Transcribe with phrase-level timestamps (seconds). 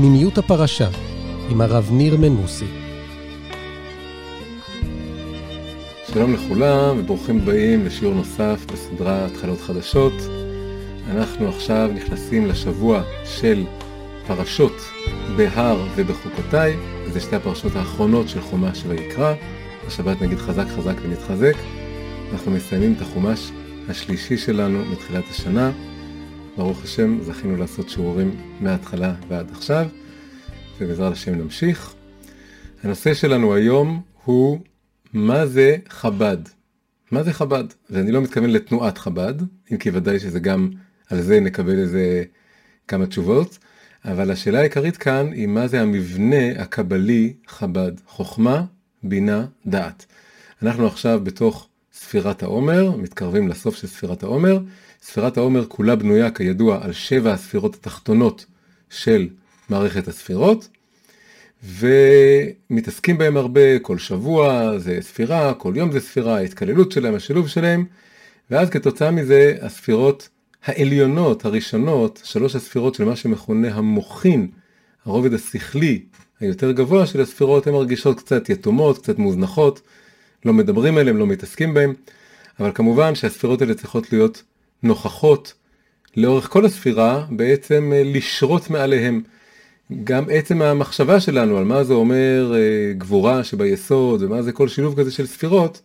[0.00, 0.88] פנימיות הפרשה
[1.50, 2.66] עם הרב ניר מנוסי.
[6.12, 10.12] שלום לכולם וברוכים הבאים לשיעור נוסף בסדרה התחלות חדשות.
[11.10, 13.64] אנחנו עכשיו נכנסים לשבוע של
[14.26, 14.76] פרשות
[15.36, 16.76] בהר ובחוקותיי,
[17.12, 19.34] זה שתי הפרשות האחרונות של חומש ויקרא.
[19.86, 21.54] השבת נגיד חזק חזק ונתחזק.
[22.32, 23.50] אנחנו מסיימים את החומש
[23.88, 25.70] השלישי שלנו מתחילת השנה.
[26.58, 29.88] ברוך השם, זכינו לעשות שיעורים מההתחלה ועד עכשיו,
[30.80, 31.94] ובעזרת השם נמשיך.
[32.82, 34.58] הנושא שלנו היום הוא
[35.12, 36.36] מה זה חב"ד.
[37.10, 37.64] מה זה חב"ד?
[37.90, 39.34] ואני לא מתכוון לתנועת חב"ד,
[39.72, 40.70] אם כי ודאי שזה גם,
[41.10, 42.24] על זה נקבל איזה
[42.88, 43.58] כמה תשובות,
[44.04, 48.64] אבל השאלה העיקרית כאן היא מה זה המבנה הקבלי חב"ד, חוכמה,
[49.02, 50.06] בינה, דעת.
[50.62, 54.58] אנחנו עכשיו בתוך ספירת העומר, מתקרבים לסוף של ספירת העומר.
[55.02, 58.46] ספירת העומר כולה בנויה כידוע על שבע הספירות התחתונות
[58.90, 59.28] של
[59.68, 60.68] מערכת הספירות,
[61.64, 67.84] ומתעסקים בהם הרבה, כל שבוע זה ספירה, כל יום זה ספירה, ההתקללות שלהם, השילוב שלהם,
[68.50, 70.28] ואז כתוצאה מזה הספירות
[70.64, 74.48] העליונות, הראשונות, שלוש הספירות של מה שמכונה המוחין,
[75.04, 76.02] הרובד השכלי
[76.40, 79.80] היותר גבוה של הספירות, הן מרגישות קצת יתומות, קצת מוזנחות,
[80.44, 81.92] לא מדברים עליהן, לא מתעסקים בהן,
[82.60, 84.42] אבל כמובן שהספירות האלה צריכות להיות
[84.82, 85.54] נוכחות
[86.16, 89.22] לאורך כל הספירה, בעצם אה, לשרות מעליהם.
[90.04, 95.00] גם עצם המחשבה שלנו על מה זה אומר אה, גבורה שביסוד ומה זה כל שילוב
[95.00, 95.80] כזה של ספירות,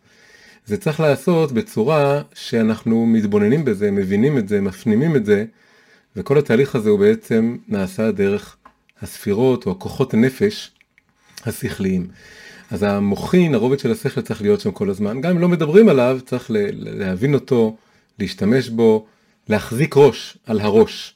[0.66, 5.46] זה צריך לעשות בצורה שאנחנו מתבוננים בזה, מבינים את זה, מפנימים את זה,
[6.16, 8.58] וכל התהליך הזה הוא בעצם נעשה דרך
[9.02, 10.72] הספירות או הכוחות הנפש
[11.46, 12.08] השכליים.
[12.72, 15.22] אז המוחין, הרובד של השכל צריך להיות שם כל הזמן.
[15.22, 17.76] גם אם לא מדברים עליו, צריך להבין אותו,
[18.24, 19.06] להשתמש בו,
[19.50, 21.16] להחזיק ראש על הראש.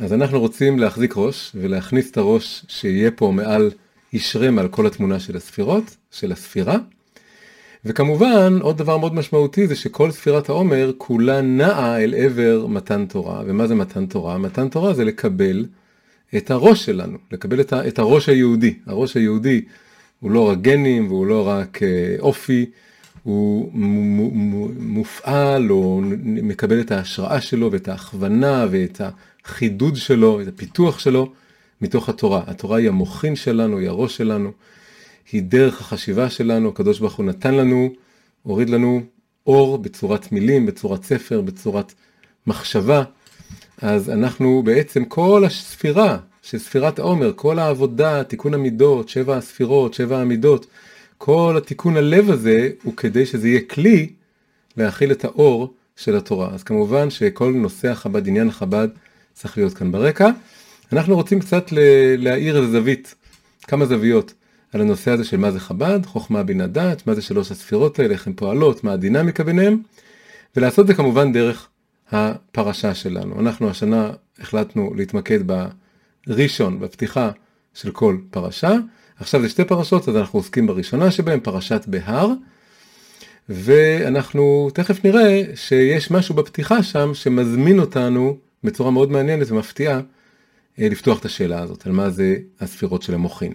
[0.00, 3.70] אז אנחנו רוצים להחזיק ראש ולהכניס את הראש שיהיה פה מעל,
[4.12, 6.76] ישרה מעל כל התמונה של הספירות, של הספירה.
[7.84, 13.42] וכמובן, עוד דבר מאוד משמעותי זה שכל ספירת העומר כולה נעה אל עבר מתן תורה.
[13.46, 14.38] ומה זה מתן תורה?
[14.38, 15.66] מתן תורה זה לקבל
[16.36, 18.74] את הראש שלנו, לקבל את הראש היהודי.
[18.86, 19.64] הראש היהודי
[20.20, 22.66] הוא לא רק גנים והוא לא רק אה, אופי,
[23.26, 23.70] הוא
[24.78, 29.00] מופעל או מקבל את ההשראה שלו ואת ההכוונה ואת
[29.44, 31.32] החידוד שלו, את הפיתוח שלו
[31.80, 32.42] מתוך התורה.
[32.46, 34.52] התורה היא המוחין שלנו, היא הראש שלנו,
[35.32, 37.90] היא דרך החשיבה שלנו, הקדוש ברוך הוא נתן לנו,
[38.42, 39.00] הוריד לנו
[39.46, 41.92] אור בצורת מילים, בצורת ספר, בצורת
[42.46, 43.02] מחשבה.
[43.82, 50.18] אז אנחנו בעצם כל הספירה של ספירת העומר, כל העבודה, תיקון המידות, שבע הספירות, שבע
[50.20, 50.66] המידות,
[51.18, 54.10] כל התיקון הלב הזה הוא כדי שזה יהיה כלי
[54.76, 56.50] להכיל את האור של התורה.
[56.54, 58.88] אז כמובן שכל נושא החב"ד, עניין החב"ד,
[59.34, 60.30] צריך להיות כאן ברקע.
[60.92, 61.66] אנחנו רוצים קצת
[62.18, 63.14] להאיר איזה זווית,
[63.62, 64.34] כמה זוויות,
[64.72, 68.14] על הנושא הזה של מה זה חב"ד, חוכמה בינה דת, מה זה שלוש הספירות האלה,
[68.14, 69.78] איך הן פועלות, מה הדינמיקה ביניהן,
[70.56, 71.68] ולעשות את זה כמובן דרך
[72.10, 73.40] הפרשה שלנו.
[73.40, 74.10] אנחנו השנה
[74.40, 75.38] החלטנו להתמקד
[76.26, 77.30] בראשון, בפתיחה
[77.74, 78.74] של כל פרשה.
[79.20, 82.32] עכשיו זה שתי פרשות, אז אנחנו עוסקים בראשונה שבהן, פרשת בהר,
[83.48, 90.00] ואנחנו תכף נראה שיש משהו בפתיחה שם שמזמין אותנו בצורה מאוד מעניינת ומפתיעה
[90.80, 93.52] אה, לפתוח את השאלה הזאת, על מה זה הספירות של המוחין.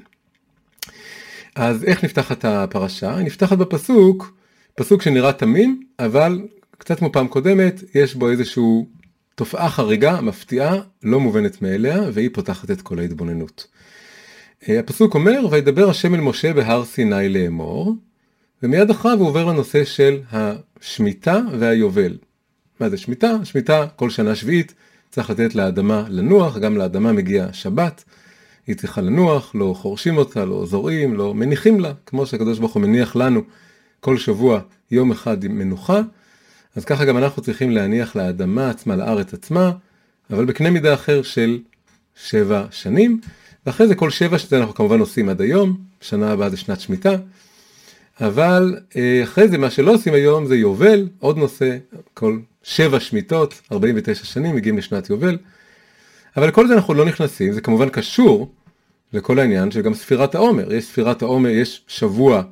[1.56, 3.16] אז איך נפתחת הפרשה?
[3.16, 4.34] היא נפתחת בפסוק,
[4.76, 6.42] פסוק שנראה תמים, אבל
[6.78, 8.64] קצת כמו פעם קודמת, יש בו איזושהי
[9.36, 13.68] תופעה חריגה, מפתיעה, לא מובנת מאליה, והיא פותחת את כל ההתבוננות.
[14.70, 17.96] אה, הפסוק אומר, וידבר השם אל משה בהר סיני לאמור,
[18.64, 22.18] ומיד אחריו הוא עובר לנושא של השמיטה והיובל.
[22.80, 23.32] מה זה שמיטה?
[23.44, 24.74] שמיטה כל שנה שביעית
[25.10, 28.04] צריך לתת לאדמה לנוח, גם לאדמה מגיע שבת,
[28.68, 32.82] היא צריכה לנוח, לא חורשים אותה, לא זורעים, לא מניחים לה, כמו שהקדוש ברוך הוא
[32.82, 33.42] מניח לנו
[34.00, 34.60] כל שבוע
[34.92, 36.02] יום אחד עם מנוחה,
[36.76, 39.72] אז ככה גם אנחנו צריכים להניח לאדמה עצמה, לארץ עצמה,
[40.30, 41.60] אבל בקנה מידה אחר של
[42.16, 43.22] שבע שנים.
[43.66, 47.16] ואחרי זה כל שבע שזה אנחנו כמובן עושים עד היום, שנה הבאה זה שנת שמיטה,
[48.22, 51.78] אבל אה, אחרי זה מה שלא עושים היום זה יובל, עוד נושא,
[52.14, 55.38] כל שבע שמיטות, 49 שנים מגיעים לשנת יובל,
[56.38, 58.52] אבל לכל זה אנחנו לא נכנסים, זה כמובן קשור
[59.14, 62.44] לכל העניין של גם ספירת העומר, יש ספירת העומר, יש שבוע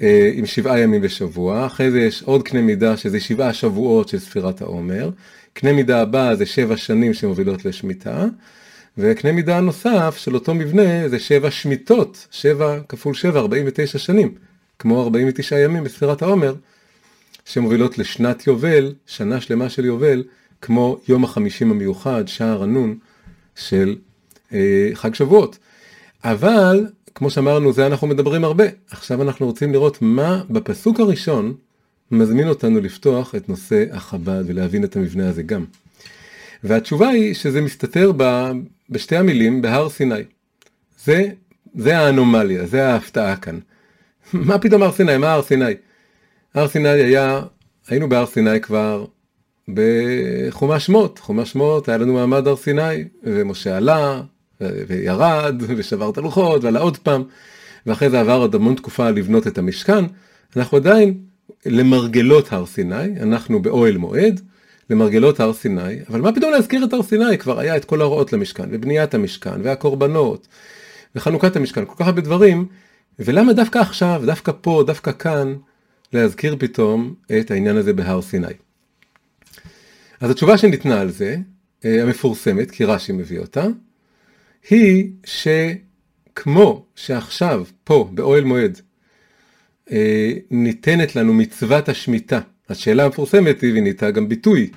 [0.00, 4.18] אה, עם שבעה ימים בשבוע, אחרי זה יש עוד קנה מידה שזה שבעה שבועות של
[4.18, 5.10] ספירת העומר,
[5.52, 8.26] קנה מידה הבא זה שבע שנים שמובילות לשמיטה,
[8.98, 14.34] וקנה מידה נוסף של אותו מבנה זה שבע שמיטות, שבע כפול שבע, 49 שנים,
[14.78, 16.54] כמו 49 ימים בספירת העומר,
[17.44, 20.24] שמובילות לשנת יובל, שנה שלמה של יובל,
[20.62, 22.98] כמו יום החמישים המיוחד, שער הנון
[23.56, 23.96] של
[24.52, 25.58] אה, חג שבועות.
[26.24, 28.64] אבל, כמו שאמרנו, זה אנחנו מדברים הרבה.
[28.90, 31.54] עכשיו אנחנו רוצים לראות מה בפסוק הראשון
[32.10, 35.64] מזמין אותנו לפתוח את נושא החב"ד ולהבין את המבנה הזה גם.
[36.64, 38.50] והתשובה היא שזה מסתתר ב,
[38.90, 40.22] בשתי המילים בהר סיני.
[41.04, 41.24] זה,
[41.74, 43.58] זה האנומליה, זה ההפתעה כאן.
[44.32, 45.16] מה פתאום הר סיני?
[45.16, 45.72] מה הר סיני?
[46.54, 47.42] הר סיני היה,
[47.88, 49.04] היינו בהר סיני כבר
[49.68, 51.18] בחומש שמות.
[51.18, 54.20] חומש שמות, היה לנו מעמד הר סיני, ומשה עלה,
[54.60, 57.24] וירד, ושבר את הלוחות, ועלה עוד פעם,
[57.86, 60.04] ואחרי זה עבר עוד המון תקופה לבנות את המשכן.
[60.56, 61.14] אנחנו עדיין
[61.66, 64.40] למרגלות הר סיני, אנחנו באוהל מועד,
[64.90, 67.38] למרגלות הר סיני, אבל מה פתאום להזכיר את הר סיני?
[67.38, 70.48] כבר היה את כל ההוראות למשכן, ובניית המשכן, והקורבנות,
[71.14, 72.66] וחנוכת המשכן, כל כך הרבה דברים,
[73.18, 75.54] ולמה דווקא עכשיו, דווקא פה, דווקא כאן,
[76.12, 78.46] להזכיר פתאום את העניין הזה בהר סיני?
[80.20, 81.36] אז התשובה שניתנה על זה,
[81.84, 83.66] אה, המפורסמת, כי רש"י מביא אותה,
[84.70, 88.80] היא שכמו שעכשיו, פה, באוהל מועד,
[89.90, 94.70] אה, ניתנת לנו מצוות השמיטה, השאלה המפורסמת היא, וניתה גם ביטוי,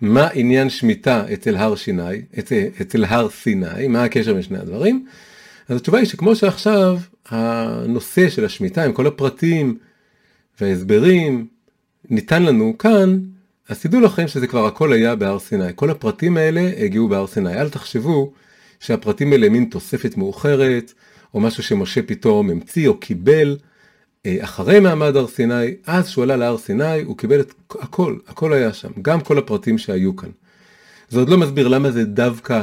[0.00, 2.22] מה עניין שמיטה אצל הר שיני,
[2.82, 5.06] אצל הר סיני, מה הקשר בין שני הדברים?
[5.68, 6.98] אז התשובה היא שכמו שעכשיו
[7.28, 9.78] הנושא של השמיטה עם כל הפרטים
[10.60, 11.46] וההסברים
[12.10, 13.18] ניתן לנו כאן,
[13.68, 15.64] אז תדעו לכם שזה כבר הכל היה בהר סיני.
[15.74, 17.60] כל הפרטים האלה הגיעו בהר סיני.
[17.60, 18.32] אל תחשבו
[18.80, 20.92] שהפרטים האלה מין תוספת מאוחרת,
[21.34, 23.56] או משהו שמשה פתאום המציא או קיבל.
[24.26, 28.52] אה, אחרי מעמד הר סיני, אז שהוא עלה להר סיני, הוא קיבל את הכל, הכל
[28.52, 30.30] היה שם, גם כל הפרטים שהיו כאן.
[31.08, 32.62] זה עוד לא מסביר למה זה דווקא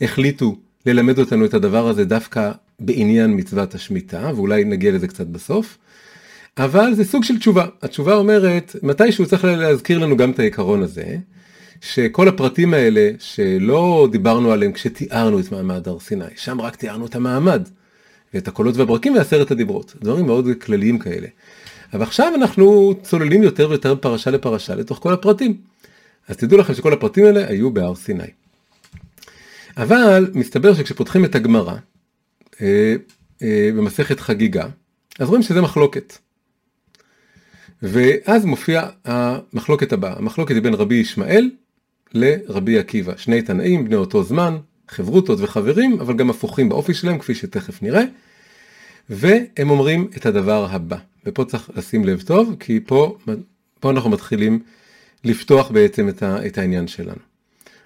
[0.00, 0.56] החליטו
[0.86, 5.78] ללמד אותנו את הדבר הזה דווקא בעניין מצוות השמיטה, ואולי נגיע לזה קצת בסוף.
[6.58, 7.66] אבל זה סוג של תשובה.
[7.82, 11.16] התשובה אומרת, מתישהו צריך להזכיר לנו גם את העיקרון הזה,
[11.80, 17.14] שכל הפרטים האלה שלא דיברנו עליהם כשתיארנו את מעמד הר סיני, שם רק תיארנו את
[17.14, 17.68] המעמד.
[18.34, 19.94] ואת הקולות והברקים ועשרת הדיברות.
[20.00, 21.28] דברים מאוד כלליים כאלה.
[21.92, 25.56] אבל עכשיו אנחנו צוללים יותר ויותר פרשה לפרשה לתוך כל הפרטים.
[26.28, 28.24] אז תדעו לכם שכל הפרטים האלה היו בהר סיני.
[29.76, 31.74] אבל מסתבר שכשפותחים את הגמרא
[32.60, 32.94] אה,
[33.42, 34.66] אה, במסכת חגיגה,
[35.18, 36.18] אז רואים שזה מחלוקת.
[37.82, 41.50] ואז מופיע המחלוקת הבאה, המחלוקת היא בין רבי ישמעאל
[42.14, 44.56] לרבי עקיבא, שני תנאים בני אותו זמן,
[44.88, 48.02] חברותות וחברים, אבל גם הפוכים באופי שלהם, כפי שתכף נראה.
[49.10, 50.96] והם אומרים את הדבר הבא,
[51.26, 53.18] ופה צריך לשים לב טוב, כי פה,
[53.80, 54.62] פה אנחנו מתחילים
[55.24, 57.20] לפתוח בעצם את, ה, את העניין שלנו.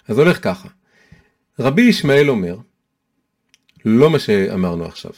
[0.09, 0.69] אז הולך ככה,
[1.59, 2.57] רבי ישמעאל אומר,
[3.85, 5.13] לא מה שאמרנו עכשיו,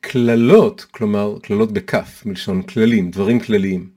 [0.00, 3.90] קללות, כלומר קללות בכף, מלשון כללים, דברים כלליים,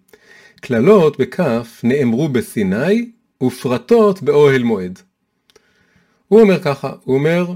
[0.62, 3.12] קללות בכף נאמרו בסיני
[3.44, 5.00] ופרטות באוהל מועד.
[6.28, 7.54] הוא אומר ככה, הוא אומר,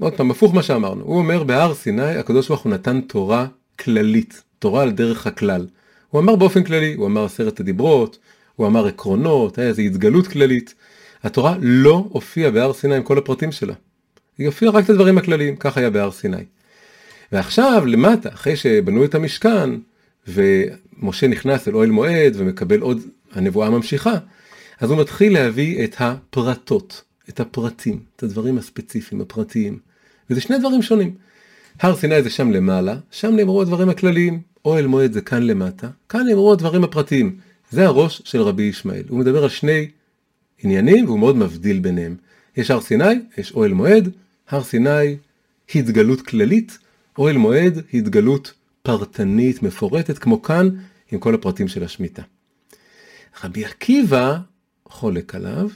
[0.00, 3.46] עוד פעם, הפוך מה שאמרנו, הוא אומר בהר סיני הקדוש ברוך הוא נתן תורה
[3.78, 5.66] כללית, תורה על דרך הכלל.
[6.08, 8.18] הוא אמר באופן כללי, הוא אמר עשרת הדיברות,
[8.56, 10.74] הוא אמר עקרונות, היה איזו התגלות כללית.
[11.22, 13.74] התורה לא הופיעה בהר סיני עם כל הפרטים שלה.
[14.38, 16.44] היא הופיעה רק את הדברים הכלליים, כך היה בהר סיני.
[17.32, 19.70] ועכשיו למטה, אחרי שבנו את המשכן,
[20.28, 23.00] ומשה נכנס אל אוהל מועד ומקבל עוד,
[23.32, 24.14] הנבואה ממשיכה,
[24.80, 27.02] אז הוא מתחיל להביא את הפרטות.
[27.30, 29.89] את הפרטים, את הדברים הספציפיים, הפרטיים.
[30.30, 31.14] וזה שני דברים שונים.
[31.80, 36.26] הר סיני זה שם למעלה, שם נאמרו הדברים הכלליים, אוהל מועד זה כאן למטה, כאן
[36.26, 37.36] נאמרו הדברים הפרטיים.
[37.70, 39.02] זה הראש של רבי ישמעאל.
[39.08, 39.88] הוא מדבר על שני
[40.62, 42.16] עניינים והוא מאוד מבדיל ביניהם.
[42.56, 43.04] יש הר סיני,
[43.38, 44.10] יש אוהל מועד,
[44.48, 45.16] הר סיני
[45.74, 46.78] התגלות כללית,
[47.18, 50.68] אוהל מועד התגלות פרטנית, מפורטת, כמו כאן,
[51.12, 52.22] עם כל הפרטים של השמיטה.
[53.44, 54.38] רבי עקיבא
[54.84, 55.68] חולק עליו,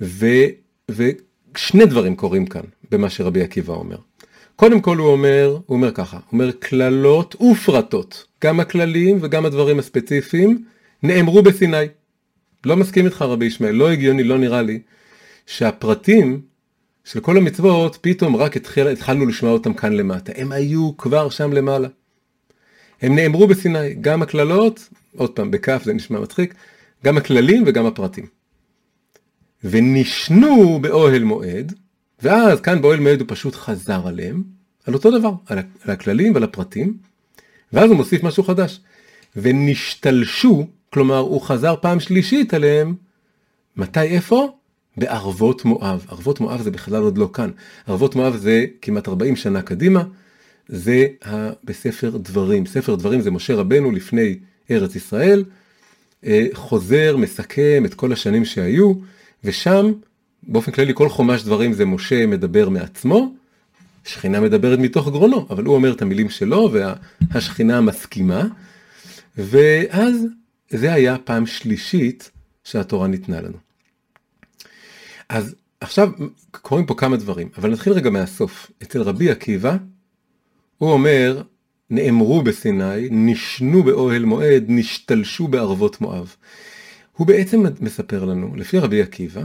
[0.00, 0.26] ו...
[1.56, 2.60] ושני דברים קורים כאן
[2.90, 3.96] במה שרבי עקיבא אומר.
[4.56, 9.78] קודם כל הוא אומר, הוא אומר ככה, הוא אומר קללות ופרטות, גם הכלליים וגם הדברים
[9.78, 10.64] הספציפיים
[11.02, 11.86] נאמרו בסיני.
[12.64, 14.80] לא מסכים איתך רבי ישמעאל, לא הגיוני, לא נראה לי,
[15.46, 16.40] שהפרטים
[17.04, 21.52] של כל המצוות פתאום רק התחיל, התחלנו לשמוע אותם כאן למטה, הם היו כבר שם
[21.52, 21.88] למעלה.
[23.02, 26.54] הם נאמרו בסיני, גם הקללות, עוד פעם, בכף זה נשמע מצחיק,
[27.04, 28.35] גם הכללים וגם הפרטים.
[29.64, 31.72] ונשנו באוהל מועד,
[32.22, 34.42] ואז כאן באוהל מועד הוא פשוט חזר עליהם,
[34.86, 36.96] על אותו דבר, על, הכללים ועל הפרטים,
[37.72, 38.80] ואז הוא מוסיף משהו חדש.
[39.36, 42.94] ונשתלשו, כלומר הוא חזר פעם שלישית עליהם,
[43.76, 44.56] מתי איפה?
[44.96, 46.06] בערבות מואב.
[46.08, 47.50] ערבות מואב זה בכלל עוד לא כאן.
[47.86, 50.02] ערבות מואב זה כמעט 40 שנה קדימה,
[50.68, 51.06] זה
[51.64, 52.66] בספר דברים.
[52.66, 54.38] ספר דברים זה משה רבנו לפני
[54.70, 55.44] ארץ ישראל,
[56.26, 58.92] אה, חוזר, מסכם את כל השנים שהיו,
[59.46, 59.92] ושם
[60.42, 63.34] באופן כללי כל חומש דברים זה משה מדבר מעצמו,
[64.04, 68.44] שכינה מדברת מתוך גרונו, אבל הוא אומר את המילים שלו והשכינה מסכימה,
[69.36, 70.16] ואז
[70.70, 72.30] זה היה פעם שלישית
[72.64, 73.56] שהתורה ניתנה לנו.
[75.28, 76.10] אז עכשיו
[76.50, 78.70] קורים פה כמה דברים, אבל נתחיל רגע מהסוף.
[78.82, 79.76] אצל רבי עקיבא,
[80.78, 81.42] הוא אומר,
[81.90, 86.36] נאמרו בסיני, נשנו באוהל מועד, נשתלשו בערבות מואב.
[87.16, 89.42] הוא בעצם מספר לנו, לפי רבי עקיבא,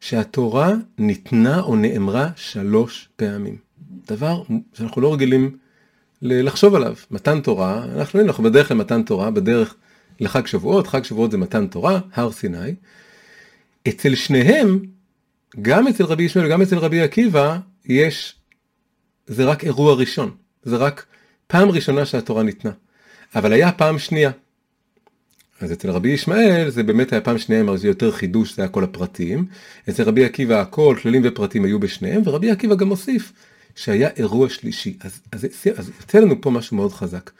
[0.00, 3.56] שהתורה ניתנה או נאמרה שלוש פעמים.
[4.08, 4.42] דבר
[4.74, 5.56] שאנחנו לא רגילים
[6.22, 6.94] לחשוב עליו.
[7.10, 9.74] מתן תורה, אנחנו, אנחנו בדרך למתן תורה, בדרך
[10.20, 12.74] לחג שבועות, חג שבועות זה מתן תורה, הר סיני.
[13.88, 14.80] אצל שניהם,
[15.62, 18.34] גם אצל רבי ישמעאל וגם אצל רבי עקיבא, יש,
[19.26, 20.30] זה רק אירוע ראשון,
[20.62, 21.06] זה רק
[21.46, 22.70] פעם ראשונה שהתורה ניתנה.
[23.34, 24.30] אבל היה פעם שנייה.
[25.60, 28.84] אז אצל רבי ישמעאל זה באמת היה פעם שנייה, זה יותר חידוש, זה היה כל
[28.84, 29.46] הפרטים.
[29.88, 33.32] אצל רבי עקיבא הכל, כללים ופרטים היו בשניהם, ורבי עקיבא גם הוסיף
[33.74, 34.96] שהיה אירוע שלישי.
[35.00, 35.46] אז, אז,
[35.76, 37.30] אז יוצא לנו פה משהו מאוד חזק,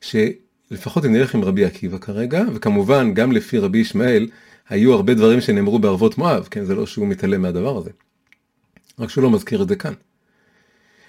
[0.00, 4.28] שלפחות אם נלך עם רבי עקיבא כרגע, וכמובן גם לפי רבי ישמעאל,
[4.68, 7.90] היו הרבה דברים שנאמרו בערבות מואב, כן, זה לא שהוא מתעלם מהדבר הזה.
[8.98, 9.92] רק שהוא לא מזכיר את זה כאן.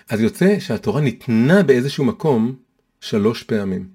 [0.10, 2.56] אז יוצא שהתורה ניתנה באיזשהו מקום
[3.02, 3.88] שלוש פעמים.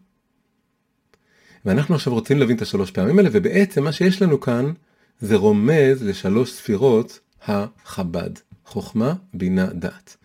[1.64, 4.72] ואנחנו עכשיו רוצים להבין את השלוש פעמים האלה, ובעצם מה שיש לנו כאן
[5.20, 8.30] זה רומז לשלוש ספירות החב"ד,
[8.64, 10.16] חוכמה, בינה, דעת.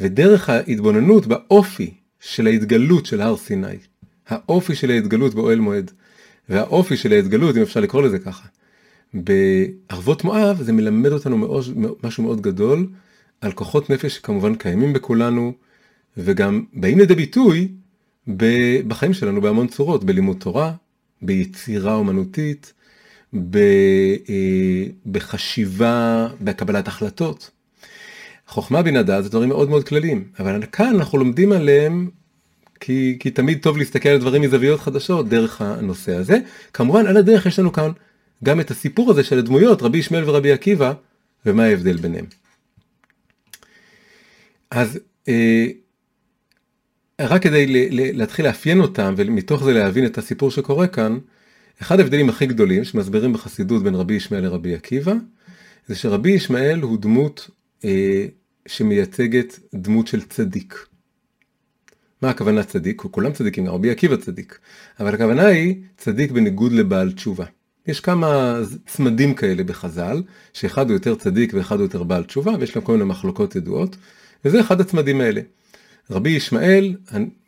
[0.00, 3.76] ודרך ההתבוננות באופי של ההתגלות של הר סיני,
[4.28, 5.90] האופי של ההתגלות באוהל מועד,
[6.48, 8.48] והאופי של ההתגלות, אם אפשר לקרוא לזה ככה,
[9.14, 11.64] בערבות מואב, זה מלמד אותנו מאוד,
[12.04, 12.86] משהו מאוד גדול
[13.40, 15.52] על כוחות נפש שכמובן קיימים בכולנו,
[16.16, 17.68] וגם באים לידי ביטוי
[18.86, 20.72] בחיים שלנו בהמון צורות, בלימוד תורה,
[21.22, 22.72] ביצירה אומנותית,
[23.34, 27.50] אה, בחשיבה, בקבלת החלטות.
[28.46, 32.10] חוכמה בינה דעת זה דברים מאוד מאוד כלליים, אבל כאן אנחנו לומדים עליהם
[32.80, 36.38] כי, כי תמיד טוב להסתכל על דברים מזוויות חדשות דרך הנושא הזה.
[36.72, 37.90] כמובן על הדרך יש לנו כאן
[38.44, 40.92] גם את הסיפור הזה של הדמויות, רבי ישמעאל ורבי עקיבא,
[41.46, 42.24] ומה ההבדל ביניהם.
[44.70, 45.66] אז אה,
[47.20, 51.18] רק כדי להתחיל לאפיין אותם ומתוך זה להבין את הסיפור שקורה כאן,
[51.82, 55.14] אחד ההבדלים הכי גדולים שמסבירים בחסידות בין רבי ישמעאל לרבי עקיבא,
[55.86, 57.50] זה שרבי ישמעאל הוא דמות
[57.84, 58.26] אה,
[58.66, 60.86] שמייצגת דמות של צדיק.
[62.22, 63.02] מה הכוונה צדיק?
[63.10, 64.58] כולם צדיקים, רבי עקיבא צדיק.
[65.00, 67.44] אבל הכוונה היא צדיק בניגוד לבעל תשובה.
[67.86, 70.22] יש כמה צמדים כאלה בחז"ל,
[70.52, 73.96] שאחד הוא יותר צדיק ואחד הוא יותר בעל תשובה, ויש להם כל מיני מחלוקות ידועות,
[74.44, 75.40] וזה אחד הצמדים האלה.
[76.10, 76.94] רבי ישמעאל,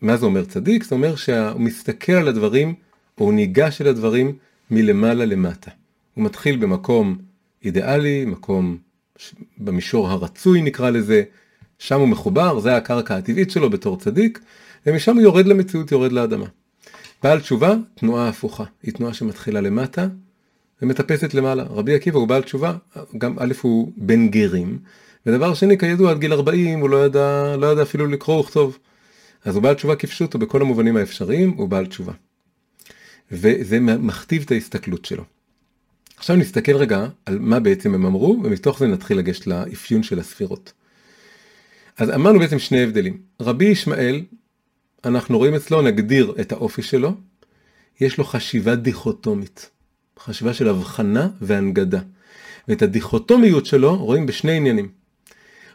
[0.00, 0.84] מה זה אומר צדיק?
[0.84, 2.74] זה אומר שהוא מסתכל על הדברים,
[3.18, 4.32] או הוא ניגש אל הדברים
[4.70, 5.70] מלמעלה למטה.
[6.14, 7.18] הוא מתחיל במקום
[7.64, 8.76] אידיאלי, מקום
[9.58, 11.22] במישור הרצוי נקרא לזה,
[11.78, 14.40] שם הוא מחובר, זה הקרקע הטבעית שלו בתור צדיק,
[14.86, 16.46] ומשם הוא יורד למציאות, יורד לאדמה.
[17.22, 20.08] בעל תשובה, תנועה הפוכה, היא תנועה שמתחילה למטה
[20.82, 21.62] ומטפסת למעלה.
[21.62, 22.76] רבי עקיבא הוא בעל תשובה,
[23.18, 24.78] גם א' הוא בן גרים,
[25.26, 28.78] ודבר שני, כידוע, עד גיל 40 הוא לא ידע, לא ידע אפילו לקרוא וכתוב.
[29.44, 32.12] אז הוא בעל תשובה כפשוטו בכל המובנים האפשריים, הוא בעל תשובה.
[33.32, 35.24] וזה מכתיב את ההסתכלות שלו.
[36.16, 40.72] עכשיו נסתכל רגע על מה בעצם הם אמרו, ומתוך זה נתחיל לגשת לאפיון של הספירות.
[41.96, 43.18] אז אמרנו בעצם שני הבדלים.
[43.40, 44.22] רבי ישמעאל,
[45.04, 47.14] אנחנו רואים אצלו, נגדיר את האופי שלו,
[48.00, 49.70] יש לו חשיבה דיכוטומית.
[50.18, 52.00] חשיבה של הבחנה והנגדה.
[52.68, 54.99] ואת הדיכוטומיות שלו רואים בשני עניינים.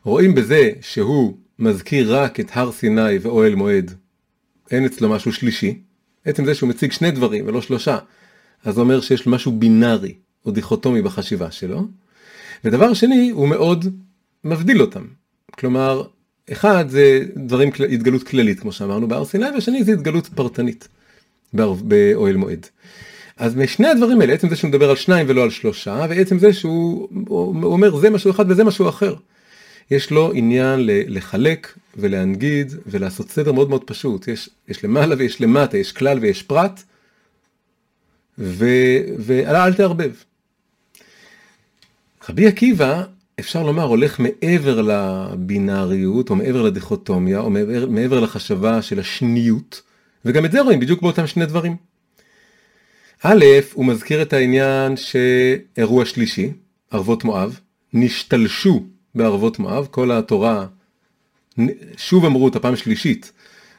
[0.06, 3.94] רואים בזה שהוא מזכיר רק את הר סיני ואוהל מועד,
[4.72, 5.80] אין אצלו משהו שלישי,
[6.26, 7.98] עצם זה שהוא מציג שני דברים ולא שלושה,
[8.64, 10.14] אז זה אומר שיש לו משהו בינארי
[10.46, 11.88] או דיכוטומי בחשיבה שלו.
[12.64, 13.86] ודבר שני, הוא מאוד
[14.44, 15.06] מבדיל אותם.
[15.52, 16.04] כלומר,
[16.52, 20.88] אחד זה דברים, התגלות כללית כמו שאמרנו בהר סיני, והשני זה התגלות פרטנית
[21.54, 22.66] באוהל מועד.
[23.38, 26.54] אז משני הדברים האלה, עצם זה שהוא מדבר על שניים ולא על שלושה, ועצם זה
[26.54, 27.08] שהוא
[27.64, 29.16] אומר זה משהו אחד וזה משהו אחר.
[29.92, 34.27] יש לו עניין לחלק ולהנגיד ולעשות סדר מאוד מאוד פשוט.
[34.27, 36.84] יש, יש למעלה ויש למטה, יש כלל ויש פרט,
[38.38, 40.12] ואל תערבב.
[42.30, 43.04] רבי עקיבא,
[43.39, 49.82] אפשר לומר, הולך מעבר לבינאריות, או מעבר לדיכוטומיה, או מעבר, מעבר לחשבה של השניות,
[50.25, 51.75] וגם את זה רואים בדיוק באותם שני דברים.
[53.24, 56.51] א', הוא מזכיר את העניין שאירוע שלישי,
[56.92, 57.60] ערבות מואב,
[57.94, 58.84] נשתלשו
[59.15, 60.65] בערבות מואב, כל התורה,
[61.98, 63.31] שוב אמרו אותה פעם שלישית,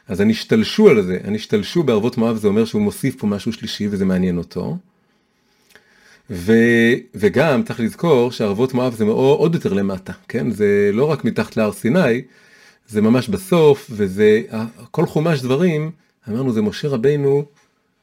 [0.07, 4.05] אז הנשתלשו על זה, הנשתלשו בערבות מואב זה אומר שהוא מוסיף פה משהו שלישי וזה
[4.05, 4.77] מעניין אותו.
[6.29, 6.53] ו,
[7.15, 10.51] וגם צריך לזכור שערבות מואב זה מאוד, עוד יותר למטה, כן?
[10.51, 12.21] זה לא רק מתחת להר סיני,
[12.87, 14.41] זה ממש בסוף, וזה,
[14.91, 15.91] כל חומש דברים,
[16.29, 17.45] אמרנו זה משה רבינו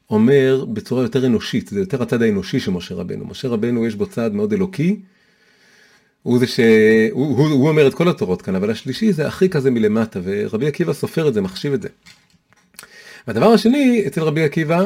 [0.09, 3.25] אומר בצורה יותר אנושית, זה יותר הצד האנושי של משה רבנו.
[3.25, 4.99] משה רבנו יש בו צד מאוד אלוקי,
[6.25, 6.59] הוא זה ש...
[7.11, 10.67] הוא, הוא, הוא אומר את כל התורות כאן, אבל השלישי זה הכי כזה מלמטה, ורבי
[10.67, 11.89] עקיבא סופר את זה, מחשיב את זה.
[13.27, 14.85] והדבר השני אצל רבי עקיבא,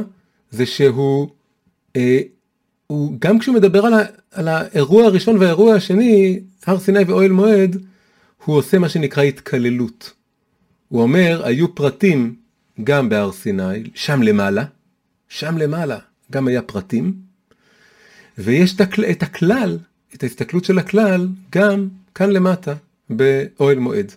[0.51, 1.29] זה שהוא,
[1.95, 2.19] אה,
[2.87, 7.77] הוא, גם כשהוא מדבר על, ה, על האירוע הראשון והאירוע השני, הר סיני ואוהל מועד,
[8.45, 10.13] הוא עושה מה שנקרא התקללות.
[10.87, 12.35] הוא אומר, היו פרטים
[12.83, 14.65] גם בהר סיני, שם למעלה,
[15.29, 15.97] שם למעלה
[16.31, 17.13] גם היה פרטים,
[18.37, 18.75] ויש
[19.11, 19.77] את הכלל,
[20.15, 22.73] את ההסתכלות של הכלל, גם כאן למטה,
[23.09, 24.11] באוהל מועד.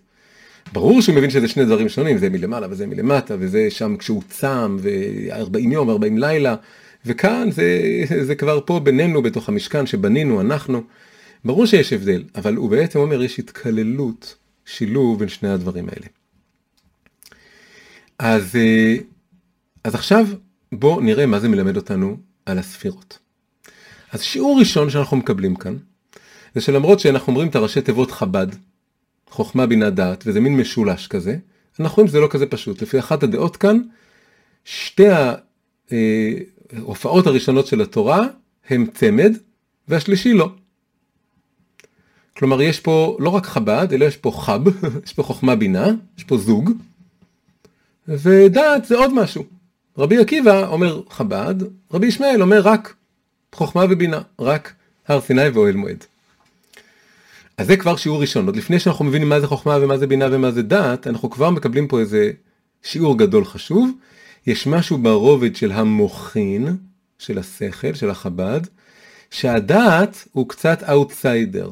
[0.72, 4.76] ברור שהוא מבין שזה שני דברים שונים, זה מלמעלה וזה מלמטה, וזה שם כשהוא צם,
[4.80, 6.56] ו-40 יום ו-40 לילה,
[7.06, 7.80] וכאן זה,
[8.26, 10.82] זה כבר פה בינינו, בתוך המשכן שבנינו, אנחנו.
[11.44, 14.34] ברור שיש הבדל, אבל הוא בעצם אומר, יש התקללות,
[14.66, 16.06] שילוב בין שני הדברים האלה.
[18.18, 18.96] אז, אה,
[19.84, 20.26] אז עכשיו
[20.72, 23.18] בואו נראה מה זה מלמד אותנו על הספירות.
[24.12, 25.76] אז שיעור ראשון שאנחנו מקבלים כאן,
[26.54, 28.46] זה שלמרות שאנחנו אומרים את הראשי תיבות חב"ד,
[29.30, 31.36] חוכמה בינה דעת, וזה מין משולש כזה,
[31.80, 32.82] אנחנו רואים שזה לא כזה פשוט.
[32.82, 33.78] לפי אחת הדעות כאן,
[34.64, 35.06] שתי
[36.72, 38.26] ההופעות הראשונות של התורה
[38.68, 39.36] הם צמד,
[39.88, 40.48] והשלישי לא.
[42.36, 44.60] כלומר, יש פה לא רק חב"ד, אלא יש פה חב,
[45.06, 45.86] יש פה חוכמה בינה,
[46.18, 46.70] יש פה זוג,
[48.08, 49.44] ודעת זה עוד משהו.
[49.98, 51.54] רבי עקיבא אומר חב"ד,
[51.92, 52.94] רבי ישמעאל אומר רק
[53.54, 54.72] חוכמה ובינה, רק
[55.08, 56.04] הר סיני ואוהל מועד.
[57.56, 60.26] אז זה כבר שיעור ראשון, עוד לפני שאנחנו מבינים מה זה חוכמה ומה זה בינה
[60.30, 62.30] ומה זה דעת, אנחנו כבר מקבלים פה איזה
[62.82, 63.90] שיעור גדול חשוב.
[64.46, 66.76] יש משהו ברובד של המוחין,
[67.18, 68.60] של השכל, של החב"ד,
[69.30, 71.70] שהדעת הוא קצת אאוטסיידר.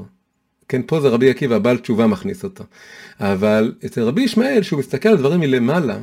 [0.68, 2.64] כן, פה זה רבי עקיבא, הבעל תשובה מכניס אותו.
[3.20, 5.98] אבל אצל רבי ישמעאל, שהוא מסתכל על דברים מלמעלה,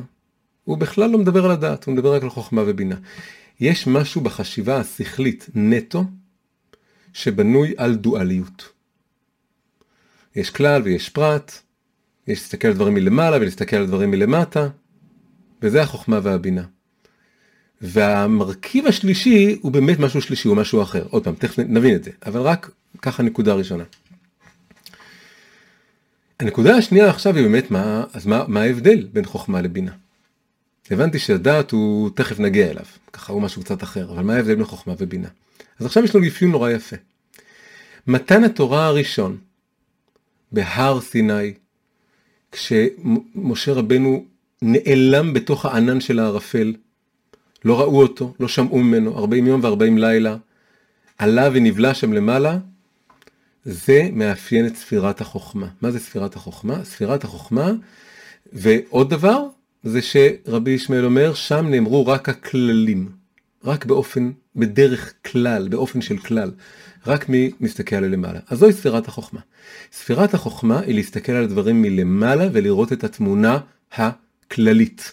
[0.64, 2.96] הוא בכלל לא מדבר על הדעת, הוא מדבר רק על חוכמה ובינה.
[3.60, 6.04] יש משהו בחשיבה השכלית נטו,
[7.12, 8.68] שבנוי על דואליות.
[10.36, 11.52] יש כלל ויש פרט,
[12.26, 14.68] יש להסתכל על דברים מלמעלה ולהסתכל על דברים מלמטה,
[15.62, 16.64] וזה החוכמה והבינה.
[17.80, 21.06] והמרכיב השלישי הוא באמת משהו שלישי, הוא משהו אחר.
[21.10, 22.70] עוד פעם, תכף נבין את זה, אבל רק
[23.02, 23.84] ככה נקודה ראשונה.
[26.40, 29.92] הנקודה השנייה עכשיו היא באמת מה, אז מה, מה ההבדל בין חוכמה לבינה?
[30.90, 34.64] הבנתי שהדעת הוא, תכף נגיע אליו, ככה הוא משהו קצת אחר, אבל מה ההבדל בין
[34.64, 35.28] חוכמה ובינה?
[35.80, 36.96] אז עכשיו יש לנו אפיון נורא יפה.
[38.06, 39.36] מתן התורה הראשון
[40.52, 41.54] בהר סיני,
[42.52, 44.24] כשמשה רבנו
[44.62, 46.74] נעלם בתוך הענן של הערפל,
[47.64, 50.36] לא ראו אותו, לא שמעו ממנו, 40 יום ו-40 לילה,
[51.18, 52.58] עלה ונבלע שם למעלה,
[53.64, 55.68] זה מאפיין את ספירת החוכמה.
[55.82, 56.84] מה זה ספירת החוכמה?
[56.84, 57.72] ספירת החוכמה,
[58.52, 59.46] ועוד דבר,
[59.82, 63.08] זה שרבי ישמעאל אומר, שם נאמרו רק הכללים,
[63.64, 66.50] רק באופן, בדרך כלל, באופן של כלל,
[67.06, 68.40] רק מי מסתכל על למעלה.
[68.48, 69.40] אז זוהי ספירת החוכמה.
[69.92, 73.58] ספירת החוכמה היא להסתכל על הדברים מלמעלה ולראות את התמונה
[73.92, 75.12] הכללית.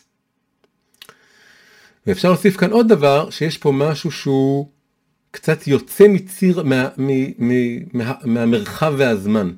[2.08, 4.68] ואפשר להוסיף כאן עוד דבר, שיש פה משהו שהוא
[5.32, 7.54] קצת יוצא מציר, מה, מה, מה,
[7.94, 9.52] מה, מהמרחב והזמן.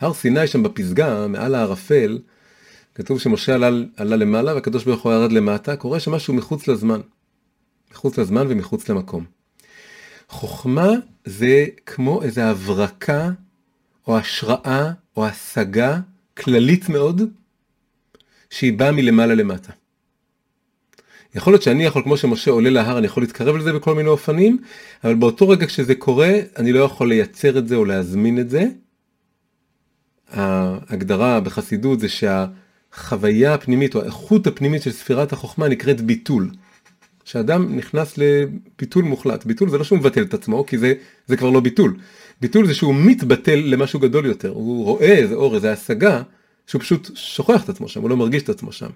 [0.00, 2.18] הר סיני שם בפסגה, מעל הערפל,
[2.94, 7.00] כתוב שמשה עלה, עלה למעלה והקדוש ברוך הוא ירד למטה, קורה שמשהו מחוץ לזמן.
[7.92, 9.24] מחוץ לזמן ומחוץ למקום.
[10.28, 10.88] חוכמה
[11.24, 13.30] זה כמו איזו הברקה
[14.06, 16.00] או השראה או השגה
[16.36, 17.22] כללית מאוד
[18.50, 19.72] שהיא באה מלמעלה למטה.
[21.34, 24.58] יכול להיות שאני יכול, כמו שמשה עולה להר, אני יכול להתקרב לזה בכל מיני אופנים,
[25.04, 28.64] אבל באותו רגע כשזה קורה, אני לא יכול לייצר את זה או להזמין את זה.
[30.28, 32.46] ההגדרה בחסידות זה שה...
[32.94, 36.50] החוויה הפנימית או האיכות הפנימית של ספירת החוכמה נקראת ביטול.
[37.24, 39.46] שאדם נכנס לביטול מוחלט.
[39.46, 40.94] ביטול זה לא שהוא מבטל את עצמו, כי זה,
[41.26, 41.96] זה כבר לא ביטול.
[42.40, 44.48] ביטול זה שהוא מתבטל למשהו גדול יותר.
[44.48, 46.22] הוא רואה איזה אור, איזה השגה,
[46.66, 48.90] שהוא פשוט שוכח את עצמו שם, הוא לא מרגיש את עצמו שם.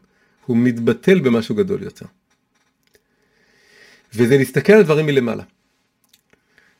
[0.47, 2.07] הוא מתבטל במשהו גדול יותר.
[4.15, 5.43] וזה להסתכל על דברים מלמעלה.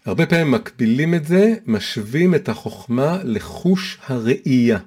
[0.05, 4.79] הרבה פעמים מקבילים את זה, משווים את החוכמה לחוש הראייה.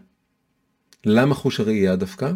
[1.06, 2.32] למה חוש הראייה דווקא?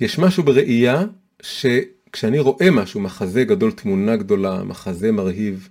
[0.00, 1.04] יש משהו בראייה
[1.42, 5.68] שכשאני רואה משהו, מחזה גדול, תמונה גדולה, מחזה מרהיב,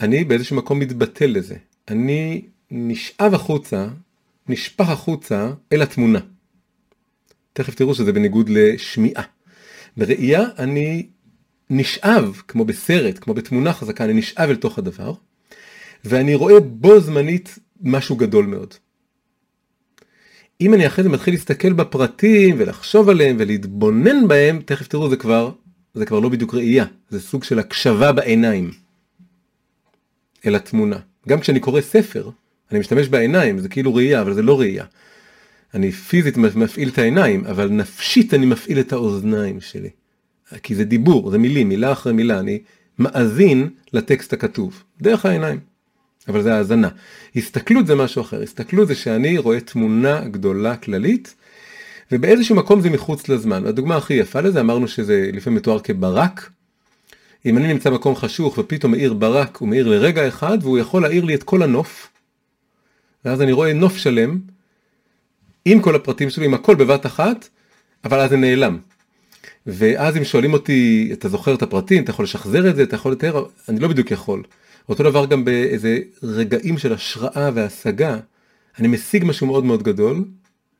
[0.00, 1.56] אני באיזשהו מקום מתבטל לזה.
[1.88, 3.88] אני נשאב החוצה,
[4.48, 6.18] נשפך החוצה אל התמונה.
[7.52, 9.22] תכף תראו שזה בניגוד לשמיעה.
[9.96, 11.06] בראייה אני
[11.70, 15.12] נשאב, כמו בסרט, כמו בתמונה חזקה, אני נשאב אל תוך הדבר,
[16.04, 18.74] ואני רואה בו זמנית משהו גדול מאוד.
[20.64, 25.50] אם אני אחרי זה מתחיל להסתכל בפרטים ולחשוב עליהם ולהתבונן בהם, תכף תראו זה כבר,
[25.94, 28.70] זה כבר לא בדיוק ראייה, זה סוג של הקשבה בעיניים
[30.46, 30.96] אל התמונה.
[31.28, 32.30] גם כשאני קורא ספר,
[32.70, 34.84] אני משתמש בעיניים, זה כאילו ראייה, אבל זה לא ראייה.
[35.74, 39.90] אני פיזית מפעיל את העיניים, אבל נפשית אני מפעיל את האוזניים שלי.
[40.62, 42.58] כי זה דיבור, זה מילים, מילה אחרי מילה, אני
[42.98, 45.60] מאזין לטקסט הכתוב, דרך העיניים.
[46.28, 46.88] אבל זה האזנה.
[47.36, 51.34] הסתכלות זה משהו אחר, הסתכלות זה שאני רואה תמונה גדולה כללית,
[52.12, 53.66] ובאיזשהו מקום זה מחוץ לזמן.
[53.66, 56.50] הדוגמה הכי יפה לזה, אמרנו שזה לפעמים מתואר כברק.
[57.46, 61.24] אם אני נמצא במקום חשוך ופתאום מאיר ברק, הוא מאיר לרגע אחד, והוא יכול להאיר
[61.24, 62.10] לי את כל הנוף.
[63.24, 64.38] ואז אני רואה נוף שלם,
[65.64, 67.48] עם כל הפרטים שלו, עם הכל בבת אחת,
[68.04, 68.78] אבל אז זה נעלם.
[69.66, 73.12] ואז אם שואלים אותי, אתה זוכר את הפרטים, אתה יכול לשחזר את זה, אתה יכול
[73.12, 74.42] לתאר, אני לא בדיוק יכול.
[74.88, 78.18] אותו דבר גם באיזה רגעים של השראה והשגה,
[78.78, 80.24] אני משיג משהו מאוד מאוד גדול,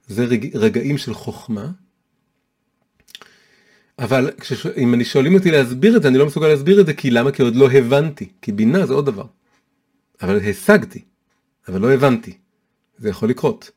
[0.07, 1.71] זה רגע, רגעים של חוכמה.
[3.99, 4.67] אבל כשש...
[4.67, 7.33] אם אני שואלים אותי להסביר את זה, אני לא מסוגל להסביר את זה, כי למה?
[7.33, 9.27] כי עוד לא הבנתי, כי בינה זה עוד דבר.
[10.23, 11.03] אבל השגתי,
[11.69, 12.33] אבל לא הבנתי.
[12.99, 13.71] זה יכול לקרות.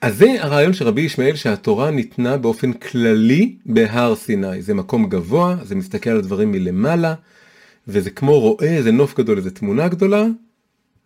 [0.00, 4.62] אז זה הרעיון של רבי ישמעאל שהתורה ניתנה באופן כללי בהר סיני.
[4.62, 7.14] זה מקום גבוה, זה מסתכל על הדברים מלמעלה,
[7.88, 10.24] וזה כמו רואה איזה נוף גדול, איזה תמונה גדולה,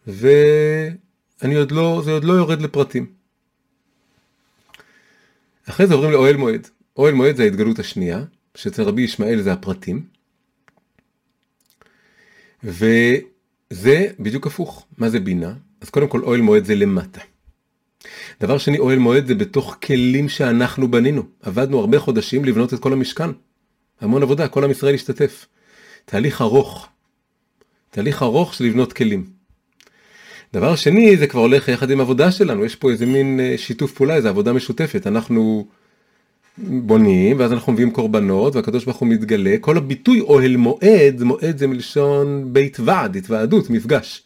[0.06, 3.06] ואני עוד לא, זה עוד לא יורד לפרטים.
[5.68, 6.68] אחרי זה עוברים לאוהל מועד.
[6.96, 10.06] אוהל מועד זה ההתגלות השנייה, שאצל רבי ישמעאל זה הפרטים.
[12.64, 14.86] וזה בדיוק הפוך.
[14.98, 15.54] מה זה בינה?
[15.80, 17.20] אז קודם כל אוהל מועד זה למטה.
[18.40, 21.22] דבר שני, אוהל מועד זה בתוך כלים שאנחנו בנינו.
[21.42, 23.30] עבדנו הרבה חודשים לבנות את כל המשכן.
[24.00, 25.46] המון עבודה, כל עם ישראל השתתף.
[26.06, 26.88] תהליך ארוך.
[27.90, 29.24] תהליך ארוך של לבנות כלים.
[30.52, 33.92] דבר שני, זה כבר הולך יחד עם עבודה שלנו, יש פה איזה מין אה, שיתוף
[33.92, 35.06] פעולה, איזה עבודה משותפת.
[35.06, 35.66] אנחנו
[36.58, 39.56] בונים, ואז אנחנו מביאים קורבנות, והקדוש ברוך הוא מתגלה.
[39.60, 44.22] כל הביטוי אוהל מועד, מועד זה מלשון בית ועד, התוועדות, מפגש.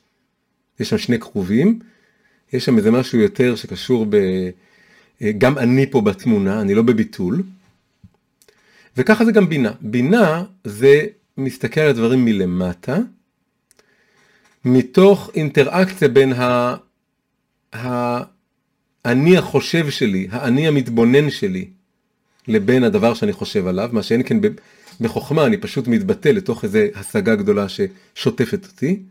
[0.80, 1.78] יש שם שני כרובים,
[2.52, 4.14] יש שם איזה משהו יותר שקשור ב...
[5.22, 7.42] אה, גם אני פה בתמונה, אני לא בביטול.
[8.96, 9.72] וככה זה גם בינה.
[9.80, 11.06] בינה זה
[11.44, 12.98] מסתכל על הדברים מלמטה,
[14.64, 16.76] מתוך אינטראקציה בין ה...
[19.04, 21.70] האני החושב שלי, האני המתבונן שלי,
[22.48, 24.36] לבין הדבר שאני חושב עליו, מה שאין כן
[25.00, 29.02] בחוכמה, אני פשוט מתבטא לתוך איזו השגה גדולה ששוטפת אותי.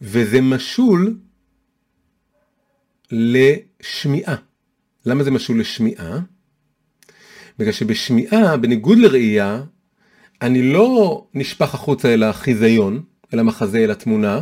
[0.00, 1.16] וזה משול
[3.10, 4.36] לשמיעה.
[5.06, 6.18] למה זה משול לשמיעה?
[7.58, 9.62] בגלל שבשמיעה, בניגוד לראייה,
[10.42, 13.02] אני לא נשפך החוצה אל החיזיון,
[13.34, 14.40] אל המחזה, אל התמונה,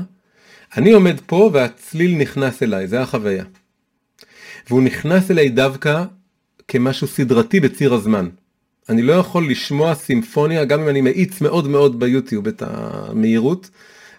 [0.76, 3.44] אני עומד פה והצליל נכנס אליי, זה החוויה.
[4.68, 6.04] והוא נכנס אליי דווקא
[6.68, 8.28] כמשהו סדרתי בציר הזמן.
[8.88, 13.70] אני לא יכול לשמוע סימפוניה, גם אם אני מאיץ מאוד מאוד ביוטיוב את המהירות,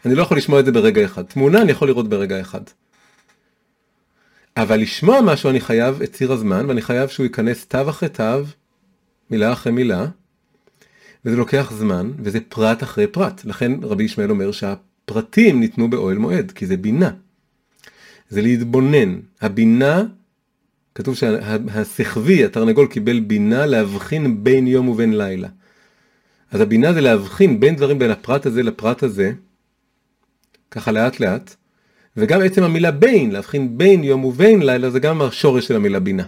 [0.05, 1.23] אני לא יכול לשמוע את זה ברגע אחד.
[1.23, 2.61] תמונה אני יכול לראות ברגע אחד.
[4.57, 8.23] אבל לשמוע משהו אני חייב את ציר הזמן, ואני חייב שהוא ייכנס תו אחרי תו,
[9.29, 10.05] מילה אחרי מילה,
[11.27, 13.41] וזה לוקח זמן, וזה פרט אחרי פרט.
[13.45, 17.11] לכן רבי ישמעאל אומר שהפרטים ניתנו באוהל מועד, כי זה בינה.
[18.29, 19.19] זה להתבונן.
[19.41, 20.03] הבינה,
[20.95, 25.47] כתוב שהשכבי, התרנגול, קיבל בינה להבחין בין יום ובין לילה.
[26.51, 29.31] אז הבינה זה להבחין בין דברים, בין הפרט הזה לפרט הזה,
[30.71, 31.55] ככה לאט לאט,
[32.17, 36.25] וגם עצם המילה בין, להבחין בין יום ובין לילה, זה גם השורש של המילה בינה.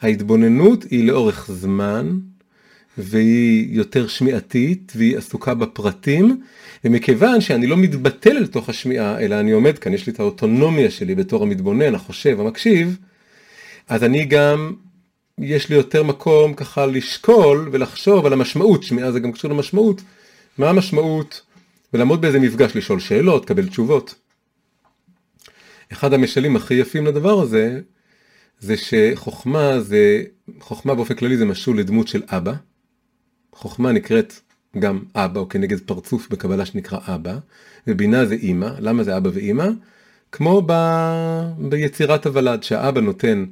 [0.00, 2.18] ההתבוננות היא לאורך זמן,
[2.98, 6.40] והיא יותר שמיעתית, והיא עסוקה בפרטים,
[6.84, 11.14] ומכיוון שאני לא מתבטל לתוך השמיעה, אלא אני עומד כאן, יש לי את האוטונומיה שלי
[11.14, 12.96] בתור המתבונן, החושב, המקשיב,
[13.88, 14.72] אז אני גם,
[15.38, 20.02] יש לי יותר מקום ככה לשקול ולחשוב על המשמעות, שמיעה זה גם קשור למשמעות,
[20.58, 21.40] מה המשמעות,
[21.92, 24.14] ולעמוד באיזה מפגש, לשאול שאלות, קבל תשובות.
[25.92, 27.80] אחד המשלים הכי יפים לדבר הזה,
[28.60, 30.22] זה שחוכמה זה,
[30.60, 32.52] חוכמה באופן כללי זה משול לדמות של אבא.
[33.54, 34.34] חוכמה נקראת
[34.78, 37.38] גם אבא, או כנגד פרצוף בקבלה שנקרא אבא,
[37.86, 38.70] ובינה זה אימא.
[38.78, 39.68] למה זה אבא ואימא?
[40.32, 40.72] כמו ב...
[41.58, 43.44] ביצירת הוולד, שהאבא נותן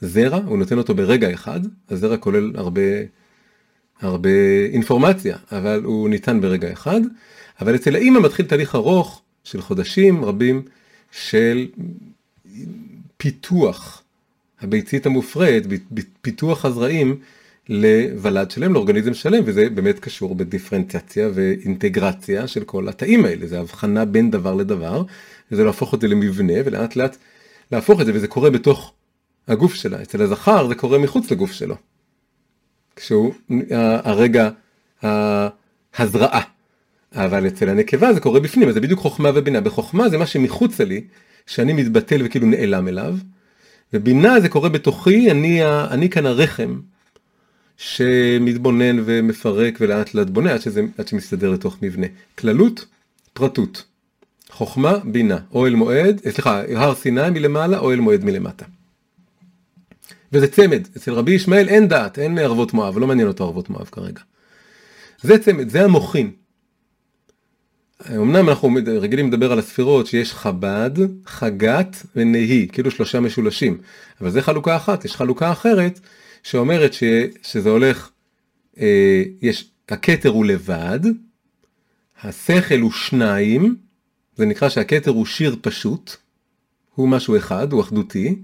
[0.00, 2.80] זרע, הוא נותן אותו ברגע אחד, הזרע כולל הרבה,
[4.00, 4.30] הרבה
[4.72, 7.00] אינפורמציה, אבל הוא ניתן ברגע אחד,
[7.60, 10.62] אבל אצל האימא מתחיל תהליך ארוך של חודשים רבים
[11.10, 11.66] של
[13.16, 14.02] פיתוח
[14.60, 15.64] הביצית המופרית,
[16.22, 17.16] פיתוח הזרעים,
[17.68, 24.04] לוולד שלם, לאורגניזם שלם, וזה באמת קשור בדיפרנציאציה ואינטגרציה של כל התאים האלה, זה הבחנה
[24.04, 25.02] בין דבר לדבר,
[25.52, 27.16] וזה להפוך את זה למבנה ולאט לאט
[27.72, 28.92] להפוך את זה, וזה קורה בתוך
[29.48, 31.76] הגוף שלה, אצל הזכר זה קורה מחוץ לגוף שלו.
[32.96, 33.34] כשהוא
[34.04, 34.50] הרגע
[35.02, 36.42] ההזרעה.
[37.14, 39.60] אבל אצל הנקבה זה קורה בפנים, אז זה בדיוק חוכמה ובינה.
[39.60, 41.04] בחוכמה זה מה שמחוצה לי,
[41.46, 43.14] שאני מתבטל וכאילו נעלם אליו,
[43.92, 46.80] ובינה זה קורה בתוכי, אני, אני כאן הרחם
[47.76, 52.06] שמתבונן ומפרק ולאט לאט בונה עד, שזה, עד שמסתדר לתוך מבנה.
[52.38, 52.86] כללות,
[53.32, 53.84] פרטות.
[54.50, 55.38] חוכמה, בינה.
[55.52, 58.64] אוהל מועד, סליחה, הר סיני מלמעלה, אוהל מועד מלמטה.
[60.32, 63.88] וזה צמד, אצל רבי ישמעאל אין דעת, אין ערבות מואב, לא מעניין אותו ערבות מואב
[63.92, 64.20] כרגע.
[65.22, 66.30] זה צמד, זה המוחין.
[68.10, 70.90] אמנם אנחנו רגילים לדבר על הספירות שיש חב"ד,
[71.26, 73.78] חגת ונהי, כאילו שלושה משולשים,
[74.20, 76.00] אבל זה חלוקה אחת, יש חלוקה אחרת
[76.44, 77.02] שאומרת ש,
[77.42, 78.10] שזה הולך,
[78.80, 81.00] אה, יש, הכתר הוא לבד,
[82.22, 83.76] השכל הוא שניים,
[84.36, 86.16] זה נקרא שהכתר הוא שיר פשוט,
[86.94, 88.36] הוא משהו אחד, הוא אחדותי,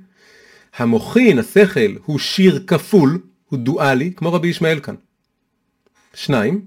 [0.77, 4.95] המוחין, השכל, הוא שיר כפול, הוא דואלי, כמו רבי ישמעאל כאן.
[6.15, 6.65] שניים.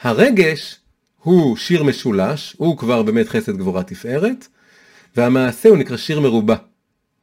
[0.00, 0.76] הרגש
[1.18, 4.46] הוא שיר משולש, הוא כבר באמת חסד גבורה תפארת,
[5.16, 6.56] והמעשה הוא נקרא שיר מרובע,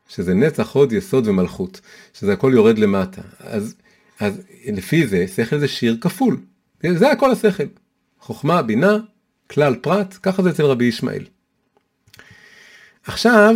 [0.07, 1.81] שזה נצח, הוד, יסוד ומלכות,
[2.13, 3.21] שזה הכל יורד למטה.
[3.39, 3.75] אז,
[4.19, 6.37] אז לפי זה, שכל זה שיר כפול.
[6.93, 7.63] זה הכל השכל.
[8.19, 8.97] חוכמה, בינה,
[9.47, 11.25] כלל פרט, ככה זה אצל רבי ישמעאל.
[13.03, 13.55] עכשיו,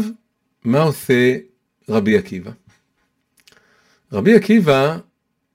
[0.64, 1.38] מה עושה
[1.90, 2.52] רבי עקיבא?
[4.14, 4.98] רבי עקיבא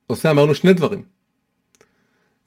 [0.07, 1.03] עושה, אמרנו, שני דברים.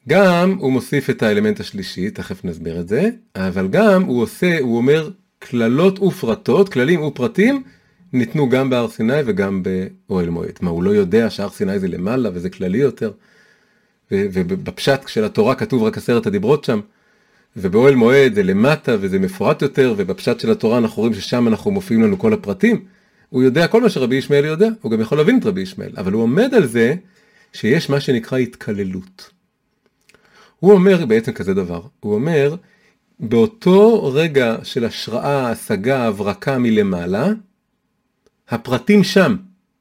[0.08, 4.78] גם הוא מוסיף את האלמנט השלישי, תכף נסביר את זה, אבל גם הוא עושה, הוא
[4.78, 7.64] אומר, קללות ופרטות, כללים ופרטים,
[8.14, 10.60] ניתנו גם בהר סיני וגם באוהל מועד.
[10.62, 13.12] מה, הוא לא יודע שהר סיני זה למעלה וזה כללי יותר?
[14.12, 16.80] ובפשט של התורה כתוב רק עשרת הדיברות שם,
[17.58, 22.04] ובאוהל מועד זה למטה וזה מפורט יותר, ובפשט של התורה אנחנו רואים ששם אנחנו מופיעים
[22.04, 22.86] לנו כל הפרטים.
[23.30, 26.12] הוא יודע כל מה שרבי ישמעאל יודע, הוא גם יכול להבין את רבי ישמעאל, אבל
[26.12, 26.96] הוא עומד על זה
[27.54, 29.30] שיש מה שנקרא התקללות.
[30.60, 32.56] הוא אומר בעצם כזה דבר, הוא אומר,
[33.20, 37.32] באותו רגע של השראה, השגה, הברקה מלמעלה,
[38.50, 39.36] הפרטים שם,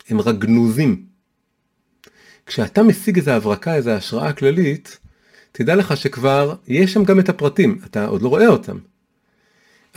[0.08, 1.04] הם רק גנוזים.
[2.46, 4.98] כשאתה משיג איזו הברקה, איזו השראה כללית,
[5.52, 8.78] תדע לך שכבר יש שם גם את הפרטים, אתה עוד לא רואה אותם.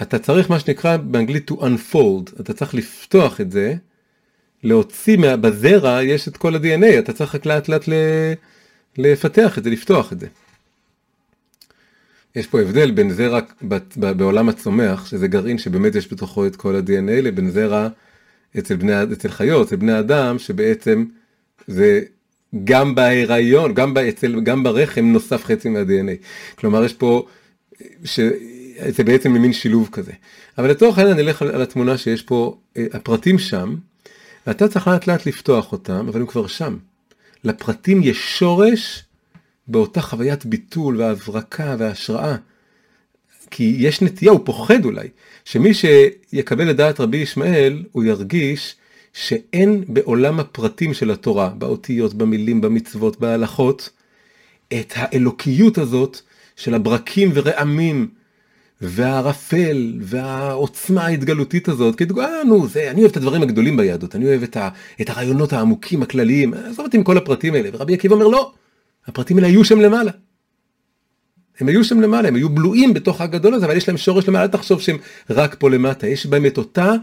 [0.02, 3.76] אתה צריך מה שנקרא באנגלית to unfold, אתה צריך לפתוח את זה,
[4.64, 5.38] להוציא מה...
[5.38, 7.84] בזרע יש את כל ה-DNA, אתה צריך רק לאט לאט.
[8.98, 10.28] לפתח את זה, לפתוח את זה.
[12.36, 13.40] יש פה הבדל בין זרע
[13.96, 17.88] בעולם הצומח, שזה גרעין שבאמת יש בתוכו את כל ה-DNA, לבין זרע
[18.58, 21.06] אצל, בני, אצל חיות, אצל בני אדם, שבעצם
[21.68, 22.02] זה
[22.64, 26.26] גם בהיריון, גם, אצל, גם ברחם נוסף חצי מה-DNA.
[26.56, 27.28] כלומר יש פה.
[28.88, 30.12] זה בעצם מין שילוב כזה.
[30.58, 33.76] אבל לצורך העניין נלך על, על התמונה שיש פה, אה, הפרטים שם,
[34.48, 36.78] ואתה צריך לאט לאט לפתוח אותם, אבל הם כבר שם.
[37.44, 39.04] לפרטים יש שורש
[39.68, 42.36] באותה חוויית ביטול והברקה והשראה.
[43.52, 45.08] כי יש נטייה, הוא פוחד אולי,
[45.46, 48.76] שמי שיקבל את דעת רבי ישמעאל, הוא ירגיש
[49.14, 53.90] שאין בעולם הפרטים של התורה, באותיות, במילים, במצוות, בהלכות,
[54.74, 56.22] את האלוקיות הזאת
[56.56, 58.08] של הברקים ורעמים,
[58.82, 64.26] והערפל, והעוצמה ההתגלותית הזאת, כי אה, נו, זה, אני אוהב את הדברים הגדולים ביהדות, אני
[64.26, 64.70] אוהב את, ה,
[65.02, 68.52] את הרעיונות העמוקים, הכלליים, עזוב אותי עם כל הפרטים האלה, ורבי עקיבא אומר לא,
[69.08, 70.12] הפרטים האלה היו שם למעלה.
[71.60, 74.44] הם היו שם למעלה, הם היו בלועים בתוך הגדול הזה, אבל יש להם שורש למעלה,
[74.46, 74.98] אל תחשוב שהם
[75.30, 76.94] רק פה למטה, יש בהם את אותה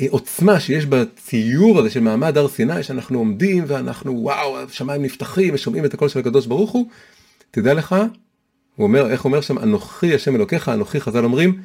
[0.00, 5.54] אה, עוצמה שיש בציור הזה של מעמד הר סיני, שאנחנו עומדים ואנחנו וואו, השמיים נפתחים
[5.54, 6.86] ושומעים את הקול של הקדוש ברוך הוא,
[7.50, 7.96] תדע לך,
[8.76, 11.60] הוא אומר, איך אומר שם, אנוכי השם אלוקיך, אנוכי חז"ל אומרים,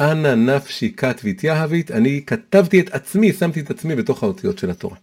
[0.00, 4.96] אנא נפשי כת ויתיהבית, אני כתבתי את עצמי, שמתי את עצמי בתוך האותיות של התורה.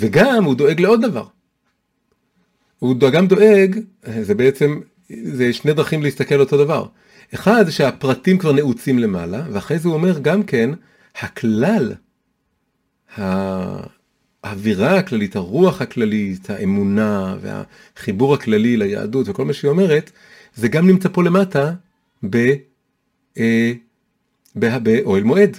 [0.00, 1.24] וגם הוא דואג לעוד דבר.
[2.78, 3.78] הוא גם דואג,
[4.22, 4.80] זה בעצם,
[5.24, 6.86] זה שני דרכים להסתכל אותו דבר.
[7.34, 10.70] אחד, שהפרטים כבר נעוצים למעלה, ואחרי זה הוא אומר גם כן,
[11.20, 11.92] הכלל,
[13.16, 20.10] האווירה הכללית, הרוח הכללית, האמונה והחיבור הכללי ליהדות וכל מה שהיא אומרת,
[20.54, 21.72] זה גם נמצא פה למטה
[22.30, 22.52] ב,
[23.38, 23.72] אה,
[24.56, 25.56] באוהל מועד.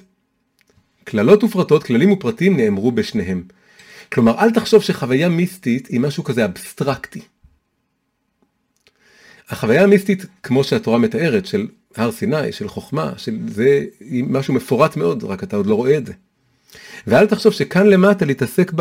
[1.04, 3.43] קללות ופרטות, כללים ופרטים נאמרו בשניהם.
[4.15, 7.21] כלומר, אל תחשוב שחוויה מיסטית היא משהו כזה אבסטרקטי.
[9.49, 14.97] החוויה המיסטית, כמו שהתורה מתארת, של הר סיני, של חוכמה, של זה, היא משהו מפורט
[14.97, 16.13] מאוד, רק אתה עוד לא רואה את זה.
[17.08, 18.71] ואל תחשוב שכאן למטה להתעסק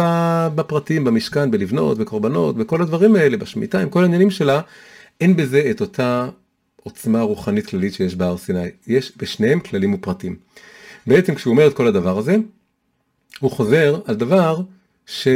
[0.54, 4.60] בפרטים, במשכן, בלבנות, בקורבנות, בכל הדברים האלה, בשמיטה, עם כל העניינים שלה,
[5.20, 6.28] אין בזה את אותה
[6.76, 8.68] עוצמה רוחנית כללית שיש בהר סיני.
[8.86, 10.36] יש בשניהם כללים ופרטים.
[11.06, 12.36] בעצם כשהוא אומר את כל הדבר הזה,
[13.40, 14.62] הוא חוזר על דבר
[15.06, 15.28] ש,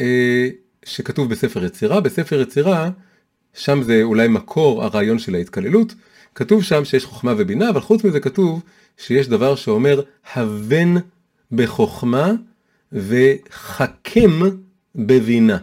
[0.00, 0.48] אה,
[0.84, 2.00] שכתוב בספר יצירה.
[2.00, 2.90] בספר יצירה,
[3.54, 5.94] שם זה אולי מקור הרעיון של ההתקללות,
[6.34, 8.62] כתוב שם שיש חוכמה ובינה, אבל חוץ מזה כתוב
[8.96, 10.02] שיש דבר שאומר
[10.34, 10.94] הבן
[11.52, 12.32] בחוכמה
[12.92, 14.30] וחכם
[14.94, 15.58] בבינה.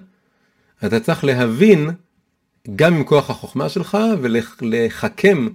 [0.85, 1.89] אתה צריך להבין
[2.75, 5.47] גם עם כוח החוכמה שלך ולחכם,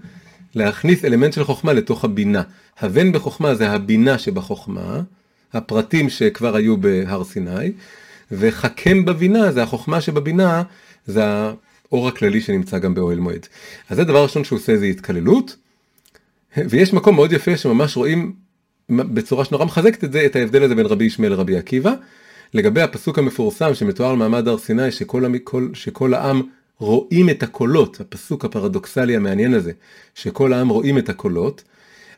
[0.55, 2.43] להכניס אלמנט של חוכמה לתוך הבינה.
[2.79, 5.01] הבן בחוכמה זה הבינה שבחוכמה,
[5.53, 7.73] הפרטים שכבר היו בהר סיני,
[8.33, 10.63] וחכם בבינה זה החוכמה שבבינה,
[11.07, 13.47] זה האור הכללי שנמצא גם באוהל מועד.
[13.89, 15.57] אז זה דבר ראשון שהוא עושה זה התקללות,
[16.57, 18.33] ויש מקום מאוד יפה שממש רואים
[18.91, 21.95] בצורה שנורא מחזקת את זה, את ההבדל הזה בין רבי ישמעאל לרבי עקיבא.
[22.55, 26.43] לגבי הפסוק המפורסם שמתואר על מעמד הר סיני, שכל, כל, שכל העם
[26.79, 29.73] רואים את הקולות, הפסוק הפרדוקסלי המעניין הזה,
[30.15, 31.63] שכל העם רואים את הקולות,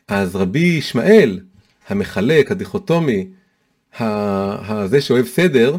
[0.07, 1.39] אז רבי ישמעאל,
[1.89, 3.27] המחלק, הדיכוטומי,
[3.99, 5.77] הזה שאוהב סדר,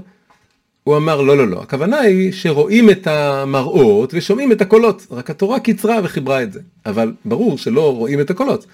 [0.84, 5.60] הוא אמר לא לא לא, הכוונה היא שרואים את המראות ושומעים את הקולות, רק התורה
[5.60, 8.66] קיצרה וחיברה את זה, אבל ברור שלא רואים את הקולות.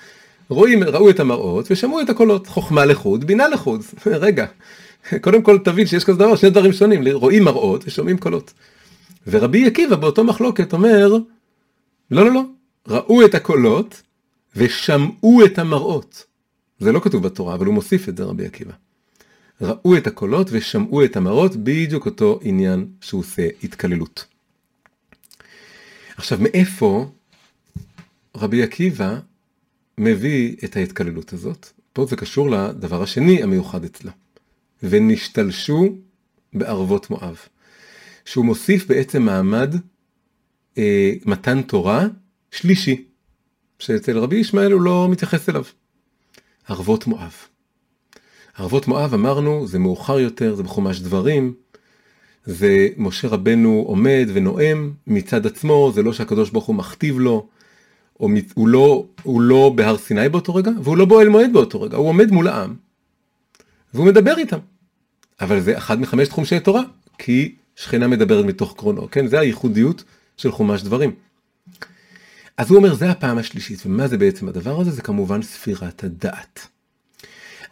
[0.48, 4.46] רואים, ראו את המראות ושמעו את הקולות, חוכמה לחוד, בינה לחוד, רגע,
[5.20, 8.52] קודם כל תבין שיש כזה דבר, שני דברים שונים, רואים מראות ושומעים קולות.
[9.26, 11.16] ורבי עקיבא באותו מחלוקת אומר,
[12.10, 12.42] לא לא לא,
[12.88, 14.02] ראו את הקולות
[14.56, 16.24] ושמעו את המראות.
[16.78, 18.72] זה לא כתוב בתורה, אבל הוא מוסיף את זה רבי עקיבא.
[19.60, 24.24] ראו את הקולות ושמעו את המראות, בדיוק אותו עניין שהוא עושה התקללות.
[26.16, 27.10] עכשיו, מאיפה
[28.36, 29.18] רבי עקיבא
[29.98, 31.68] מביא את ההתקללות הזאת?
[31.92, 34.10] פה זה קשור לדבר השני המיוחד אצלו.
[34.82, 35.96] ונשתלשו
[36.52, 37.36] בערבות מואב.
[38.24, 39.74] שהוא מוסיף בעצם מעמד
[40.78, 42.06] אה, מתן תורה
[42.50, 43.04] שלישי,
[43.78, 45.64] שאצל רבי ישמעאל הוא לא מתייחס אליו.
[46.68, 47.34] ערבות מואב.
[48.56, 51.54] ערבות מואב אמרנו זה מאוחר יותר, זה בחומש דברים,
[52.44, 57.46] זה משה רבנו עומד ונואם מצד עצמו, זה לא שהקדוש ברוך הוא מכתיב לו,
[58.20, 61.96] או הוא לא, הוא לא בהר סיני באותו רגע, והוא לא באוהל מועד באותו רגע,
[61.96, 62.74] הוא עומד מול העם,
[63.94, 64.58] והוא מדבר איתם.
[65.40, 66.82] אבל זה אחד מחמש תחומשי תורה,
[67.18, 69.26] כי שכינה מדברת מתוך קרונו, כן?
[69.26, 70.04] זה הייחודיות
[70.36, 71.10] של חומש דברים.
[72.58, 74.90] אז הוא אומר, זה הפעם השלישית, ומה זה בעצם הדבר הזה?
[74.90, 76.66] זה כמובן ספירת הדעת.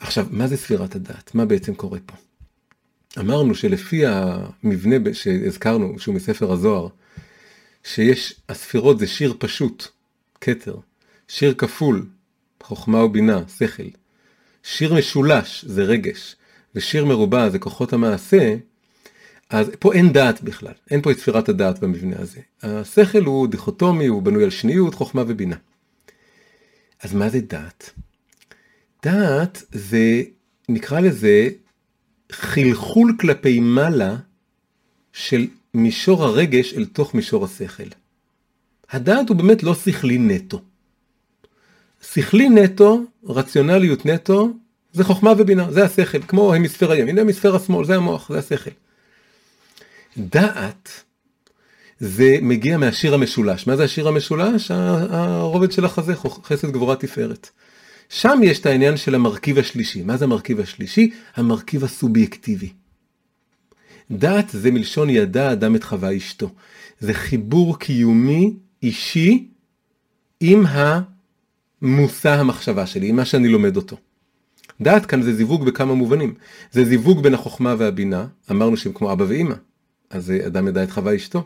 [0.01, 1.35] עכשיו, מה זה ספירת הדעת?
[1.35, 2.15] מה בעצם קורה פה?
[3.19, 6.89] אמרנו שלפי המבנה שהזכרנו, שהוא מספר הזוהר,
[7.85, 9.89] שיש, הספירות זה שיר פשוט,
[10.41, 10.77] כתר,
[11.29, 12.07] שיר כפול,
[12.63, 13.83] חוכמה ובינה, שכל,
[14.63, 16.37] שיר משולש זה רגש,
[16.75, 18.57] ושיר מרובע זה כוחות המעשה,
[19.51, 22.41] אז פה אין דעת בכלל, אין פה את ספירת הדעת במבנה הזה.
[22.63, 25.57] השכל הוא דיכוטומי, הוא בנוי על שניות, חוכמה ובינה.
[27.03, 27.91] אז מה זה דעת?
[29.03, 30.23] דעת זה,
[30.69, 31.49] נקרא לזה,
[32.33, 34.17] חלחול כלפי מעלה
[35.13, 37.89] של מישור הרגש אל תוך מישור השכל.
[38.91, 40.63] הדעת הוא באמת לא שכלי נטו.
[42.03, 44.53] שכלי נטו, רציונליות נטו,
[44.93, 48.71] זה חוכמה ובינה, זה השכל, כמו המיספר הימין, המיספר השמאל, זה המוח, זה השכל.
[50.19, 51.05] דעת
[51.99, 53.67] זה מגיע מהשיר המשולש.
[53.67, 54.71] מה זה השיר המשולש?
[54.71, 57.51] הרובד של החזה, חסד גבורה תפארת.
[58.09, 60.03] שם יש את העניין של המרכיב השלישי.
[60.03, 61.11] מה זה המרכיב השלישי?
[61.37, 62.73] המרכיב הסובייקטיבי.
[64.11, 66.51] דעת זה מלשון ידע אדם את חווה אשתו.
[67.01, 69.49] זה חיבור קיומי אישי
[70.41, 70.65] עם
[71.83, 73.97] המושא המחשבה שלי, עם מה שאני לומד אותו.
[74.81, 76.35] דעת כאן זה זיווג בכמה מובנים.
[76.73, 79.55] זה זיווג בין החוכמה והבינה, אמרנו שהם כמו אבא ואימא.
[80.11, 81.45] אז אדם ידע את חווה אשתו.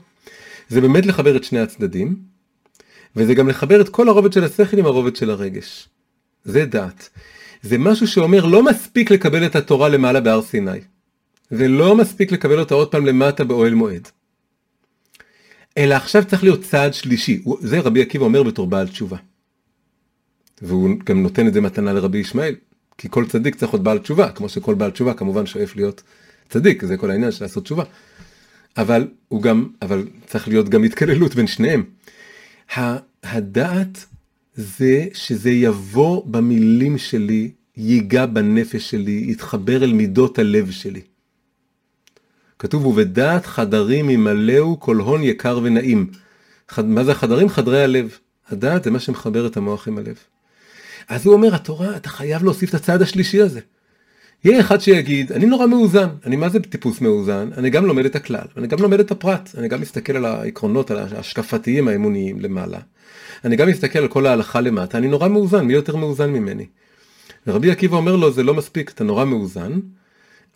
[0.69, 2.17] זה באמת לחבר את שני הצדדים,
[3.17, 5.89] וזה גם לחבר את כל הרובד של השכל עם הרובד של הרגש.
[6.45, 7.09] זה דעת.
[7.63, 10.81] זה משהו שאומר לא מספיק לקבל את התורה למעלה בהר סיני,
[11.51, 14.09] ולא מספיק לקבל אותה עוד פעם למטה באוהל מועד.
[15.79, 19.17] אלא עכשיו צריך להיות צעד שלישי, זה רבי עקיבא אומר בתור בעל תשובה.
[20.63, 22.55] והוא גם נותן את זה מתנה לרבי ישמעאל,
[22.99, 26.03] כי כל צדיק צריך להיות בעל תשובה, כמו שכל בעל תשובה כמובן שואף להיות
[26.49, 27.85] צדיק, זה כל העניין של לעשות תשובה.
[28.77, 31.85] אבל הוא גם, אבל צריך להיות גם התקללות בין שניהם.
[33.23, 34.07] הדעת
[34.55, 41.01] זה שזה יבוא במילים שלי, ייגע בנפש שלי, יתחבר אל מידות הלב שלי.
[42.59, 46.11] כתוב, ובדעת חדרים ימלאו כל הון יקר ונעים.
[46.69, 47.49] חד, מה זה החדרים?
[47.49, 48.19] חדרי הלב.
[48.49, 50.17] הדעת זה מה שמחבר את המוח עם הלב.
[51.09, 53.61] אז הוא אומר, התורה, אתה חייב להוסיף את הצעד השלישי הזה.
[54.45, 58.17] יהיה אחד שיגיד, אני נורא מאוזן, אני מה זה טיפוס מאוזן, אני גם לומד את
[58.17, 62.79] הכלל, אני גם לומד את הפרט, אני גם מסתכל על העקרונות, על ההשקפתיים האמוניים למעלה.
[63.45, 66.67] אני גם מסתכל על כל ההלכה למטה, אני נורא מאוזן, מי יותר מאוזן ממני?
[67.47, 69.81] ורבי עקיבא אומר לו, זה לא מספיק, אתה נורא מאוזן,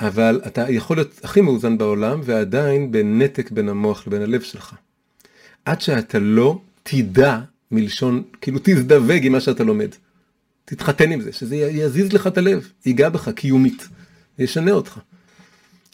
[0.01, 4.75] אבל אתה יכול להיות הכי מאוזן בעולם, ועדיין בנתק בין המוח לבין הלב שלך.
[5.65, 7.39] עד שאתה לא תדע
[7.71, 9.91] מלשון, כאילו תזדווג עם מה שאתה לומד.
[10.65, 13.89] תתחתן עם זה, שזה יזיז לך את הלב, ייגע בך קיומית,
[14.39, 14.99] ישנה אותך.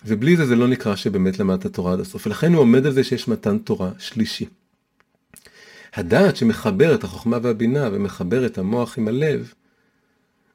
[0.05, 3.05] ובלי זה זה לא נקרא שבאמת למדת תורה עד הסוף, ולכן הוא עומד על זה
[3.05, 4.47] שיש מתן תורה שלישי.
[5.95, 9.53] הדעת שמחבר את החוכמה והבינה ומחבר את המוח עם הלב,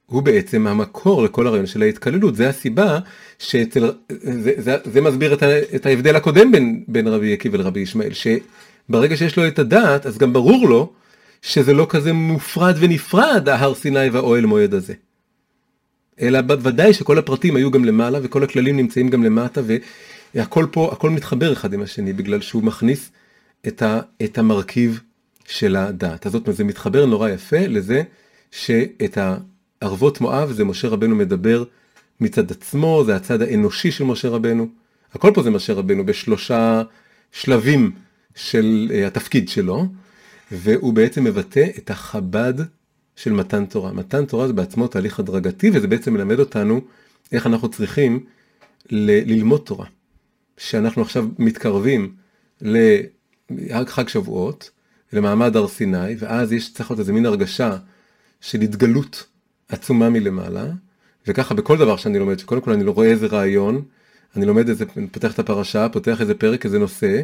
[0.06, 3.00] הוא בעצם המקור לכל הרעיון של ההתקללות, זה הסיבה
[3.40, 7.80] שאצל, זה, זה, זה מסביר את, ה, את ההבדל הקודם בין, בין רבי עקיבא לרבי
[7.80, 10.94] ישמעאל, שברגע שיש לו את הדעת, אז גם ברור לו
[11.46, 14.94] שזה לא כזה מופרד ונפרד ההר סיני והאוהל מועד הזה.
[16.22, 19.62] אלא בוודאי שכל הפרטים היו גם למעלה וכל הכללים נמצאים גם למטה
[20.36, 23.12] והכל פה, הכל מתחבר אחד עם השני בגלל שהוא מכניס
[23.68, 25.00] את, ה, את המרכיב
[25.48, 26.26] של הדעת.
[26.26, 28.04] הזאת זה מתחבר נורא יפה לזה
[28.52, 29.18] שאת
[29.82, 31.64] הערבות מואב זה משה רבנו מדבר
[32.20, 34.68] מצד עצמו, זה הצד האנושי של משה רבנו.
[35.14, 36.82] הכל פה זה משה רבנו בשלושה
[37.32, 37.92] שלבים
[38.36, 39.88] של uh, התפקיד שלו.
[40.52, 42.54] והוא בעצם מבטא את החב"ד
[43.16, 43.94] של מתן תורה.
[43.94, 46.82] מתן תורה זה בעצמו תהליך הדרגתי וזה בעצם מלמד אותנו
[47.32, 48.26] איך אנחנו צריכים
[48.90, 49.86] ל- ללמוד תורה.
[50.58, 52.16] שאנחנו עכשיו מתקרבים
[53.52, 54.70] לחג שבועות,
[55.14, 57.78] למעמד הר סיני, ואז יש צריך להיות איזה מין הרגשה
[58.42, 59.26] של התגלות
[59.70, 60.66] עצומה מלמעלה,
[61.28, 63.82] וככה בכל דבר שאני לומד, שקודם כל אני לא רואה איזה רעיון,
[64.36, 67.22] אני לומד איזה, פותח את הפרשה, פותח איזה פרק, איזה נושא,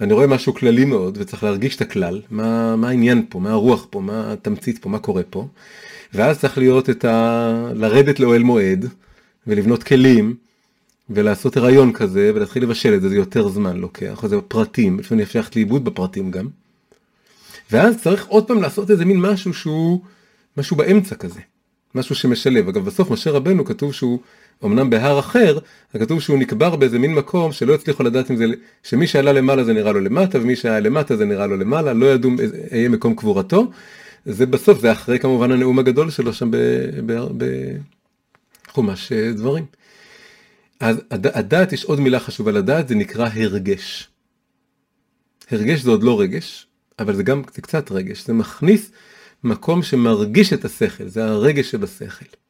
[0.00, 3.86] אני רואה משהו כללי מאוד וצריך להרגיש את הכלל, מה, מה העניין פה, מה הרוח
[3.90, 5.46] פה, מה התמצית פה, מה קורה פה.
[6.14, 7.72] ואז צריך להיות את ה...
[7.74, 8.86] לרדת לאוהל מועד
[9.46, 10.34] ולבנות כלים
[11.10, 15.38] ולעשות הריון כזה ולהתחיל לבשל את זה, זה יותר זמן לוקח, זה פרטים, לפעמים אפשר
[15.38, 16.48] ללכת לאיבוד בפרטים גם.
[17.70, 20.00] ואז צריך עוד פעם לעשות איזה מין משהו שהוא
[20.56, 21.40] משהו באמצע כזה,
[21.94, 22.68] משהו שמשלב.
[22.68, 24.18] אגב בסוף משה רבנו כתוב שהוא
[24.64, 25.58] אמנם בהר אחר,
[25.92, 28.44] כתוב שהוא נקבר באיזה מין מקום שלא הצליחו לדעת אם זה,
[28.82, 32.06] שמי שעלה למעלה זה נראה לו למטה, ומי שהיה למטה זה נראה לו למעלה, לא
[32.06, 32.30] ידעו
[32.70, 33.70] איזה מקום קבורתו.
[34.26, 36.50] זה בסוף, זה אחרי כמובן הנאום הגדול שלו שם
[38.68, 39.64] בחומש אה, דברים.
[40.80, 44.08] אז הדעת, יש עוד מילה חשובה לדעת, זה נקרא הרגש.
[45.50, 46.66] הרגש זה עוד לא רגש,
[46.98, 48.90] אבל זה גם, זה קצת רגש, זה מכניס
[49.44, 52.41] מקום שמרגיש את השכל, זה הרגש שבשכל.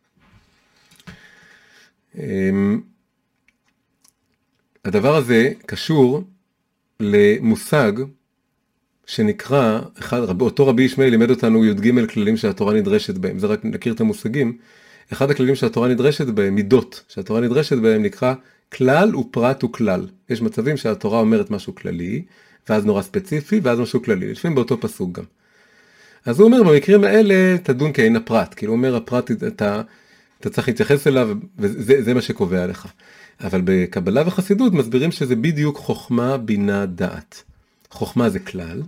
[2.18, 2.80] אמ,
[4.84, 6.22] הדבר הזה קשור
[7.00, 7.92] למושג
[9.06, 13.92] שנקרא, אחד, אותו רבי ישמעאל לימד אותנו י"ג כללים שהתורה נדרשת בהם, זה רק נכיר
[13.92, 14.58] את המושגים.
[15.12, 18.34] אחד הכללים שהתורה נדרשת בהם, מידות, שהתורה נדרשת בהם נקרא
[18.72, 20.06] כלל ופרט וכלל.
[20.30, 22.22] יש מצבים שהתורה אומרת משהו כללי,
[22.68, 25.24] ואז נורא ספציפי, ואז משהו כללי, לפעמים באותו פסוק גם.
[26.26, 29.82] אז הוא אומר במקרים האלה תדון כעין הפרט, כאילו הוא אומר הפרט אתה
[30.43, 32.86] אתה צריך להתייחס אליו וזה מה שקובע לך.
[33.40, 37.43] אבל בקבלה וחסידות מסבירים שזה בדיוק חוכמה, בינה, דעת.
[37.90, 38.82] חוכמה זה כלל,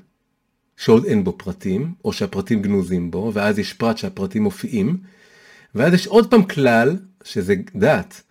[0.76, 4.96] שעוד אין בו פרטים, או שהפרטים גנוזים בו, ואז יש פרט שהפרטים מופיעים,
[5.74, 8.22] ואז יש עוד פעם כלל, שזה דעת,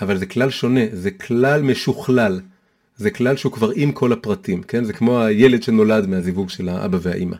[0.00, 2.40] אבל זה כלל שונה, זה כלל משוכלל.
[2.96, 4.84] זה כלל שהוא כבר עם כל הפרטים, כן?
[4.84, 7.36] זה כמו הילד שנולד מהזיווג של האבא והאימא.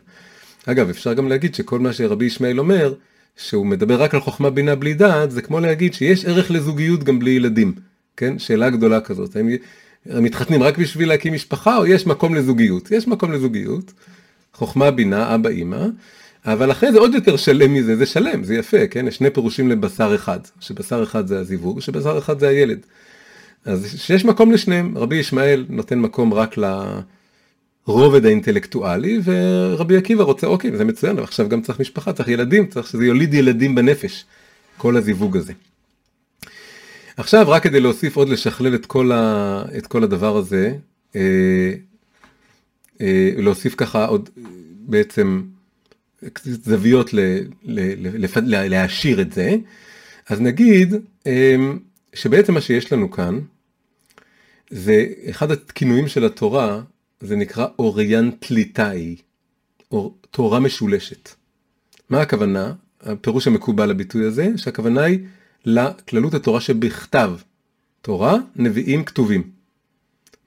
[0.65, 2.93] אגב, אפשר גם להגיד שכל מה שרבי ישמעאל אומר,
[3.37, 7.19] שהוא מדבר רק על חוכמה בינה בלי דעת, זה כמו להגיד שיש ערך לזוגיות גם
[7.19, 7.73] בלי ילדים,
[8.17, 8.39] כן?
[8.39, 9.49] שאלה גדולה כזאת, האם
[10.05, 12.91] מתחתנים רק בשביל להקים משפחה או יש מקום לזוגיות?
[12.91, 13.93] יש מקום לזוגיות,
[14.53, 15.85] חוכמה בינה, אבא אימא,
[16.45, 19.07] אבל אחרי זה עוד יותר שלם מזה, זה שלם, זה יפה, כן?
[19.07, 22.79] יש שני פירושים לבשר אחד, שבשר אחד זה הזיווג, שבשר אחד זה הילד.
[23.65, 26.61] אז שיש מקום לשניהם, רבי ישמעאל נותן מקום רק ל...
[26.61, 27.01] לה...
[27.87, 32.67] הרובד האינטלקטואלי ורבי עקיבא רוצה אוקיי זה מצוין אבל עכשיו גם צריך משפחה צריך ילדים
[32.67, 34.25] צריך שזה יוליד ילדים בנפש
[34.77, 35.53] כל הזיווג הזה.
[37.17, 40.73] עכשיו רק כדי להוסיף עוד לשכלל את כל, ה, את כל הדבר הזה
[41.15, 41.73] אה,
[43.01, 44.29] אה, להוסיף ככה עוד
[44.79, 45.41] בעצם
[46.45, 47.19] זוויות ל,
[47.63, 49.55] ל, ל, ל, להעשיר את זה
[50.27, 50.93] אז נגיד
[51.27, 51.55] אה,
[52.13, 53.39] שבעצם מה שיש לנו כאן
[54.69, 56.81] זה אחד הכינויים של התורה
[57.21, 59.15] זה נקרא אוריינטליטאי,
[59.91, 61.29] או תורה משולשת.
[62.09, 62.73] מה הכוונה?
[63.01, 65.19] הפירוש המקובל לביטוי הזה, שהכוונה היא
[65.65, 67.31] לכללות התורה שבכתב.
[68.01, 69.49] תורה, נביאים כתובים.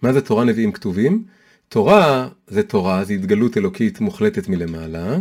[0.02, 1.24] מה זה תורה, נביאים כתובים?
[1.68, 5.18] תורה זה תורה, זה התגלות אלוקית מוחלטת מלמעלה.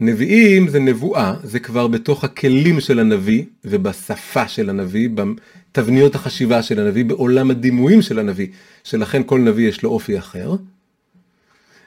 [0.00, 6.80] נביאים זה נבואה, זה כבר בתוך הכלים של הנביא ובשפה של הנביא, בתבניות החשיבה של
[6.80, 8.46] הנביא, בעולם הדימויים של הנביא,
[8.84, 10.54] שלכן כל נביא יש לו אופי אחר.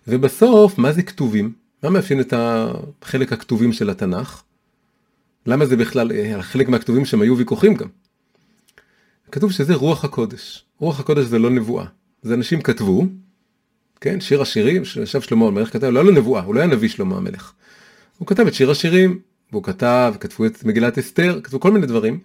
[0.08, 1.54] ובסוף, מה זה כתובים?
[1.84, 4.44] מה מאפיין את החלק הכתובים של התנ"ך?
[5.46, 7.88] למה זה בכלל, חלק מהכתובים שם היו ויכוחים גם.
[9.32, 10.66] כתוב שזה רוח הקודש.
[10.80, 11.86] רוח הקודש זה לא נבואה.
[12.22, 13.06] זה אנשים כתבו,
[14.02, 16.90] כן, שיר השירים, שישב שלמה המלך כתב, לא היה לו נבואה, הוא לא היה נביא
[16.90, 17.54] שלמה המלך.
[18.18, 19.20] הוא כתב את שיר השירים,
[19.52, 22.20] והוא כתב, כתבו את מגילת אסתר, כתבו כל מיני דברים,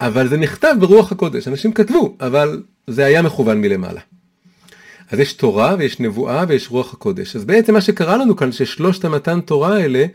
[0.00, 4.00] אבל זה נכתב ברוח הקודש, אנשים כתבו, אבל זה היה מכוון מלמעלה.
[5.10, 7.36] אז יש תורה ויש נבואה ויש רוח הקודש.
[7.36, 10.06] אז בעצם מה שקרה לנו כאן, ששלושת המתן תורה האלה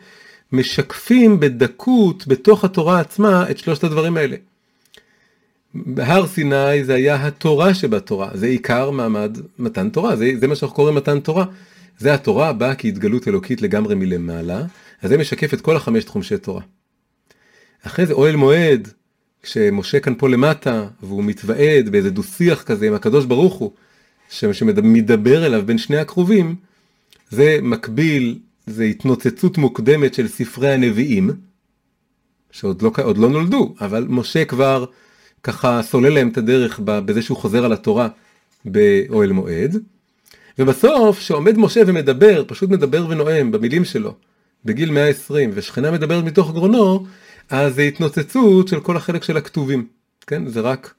[0.51, 4.35] משקפים בדקות בתוך התורה עצמה את שלושת הדברים האלה.
[5.73, 10.75] בהר סיני זה היה התורה שבתורה, זה עיקר מעמד מתן תורה, זה, זה מה שאנחנו
[10.75, 11.45] קוראים מתן תורה.
[11.99, 14.63] זה התורה באה כהתגלות אלוקית לגמרי מלמעלה,
[15.01, 16.61] אז זה משקף את כל החמש תחומשי תורה.
[17.83, 18.87] אחרי זה אוהל מועד,
[19.43, 23.71] כשמשה כאן פה למטה, והוא מתוועד באיזה דו שיח כזה עם הקדוש ברוך הוא,
[24.29, 26.55] שמדבר אליו בין שני הקרובים,
[27.29, 31.31] זה מקביל, זה התנוצצות מוקדמת של ספרי הנביאים,
[32.51, 34.85] שעוד לא, לא נולדו, אבל משה כבר
[35.43, 38.07] ככה סולל להם את הדרך בזה שהוא חוזר על התורה
[38.65, 39.77] באוהל מועד.
[40.59, 44.15] ובסוף, שעומד משה ומדבר, פשוט מדבר ונואם במילים שלו,
[44.65, 47.05] בגיל 120, ושכנה מדברת מתוך גרונו,
[47.49, 49.87] אז זה התנוצצות של כל החלק של הכתובים,
[50.27, 50.47] כן?
[50.47, 50.93] זה רק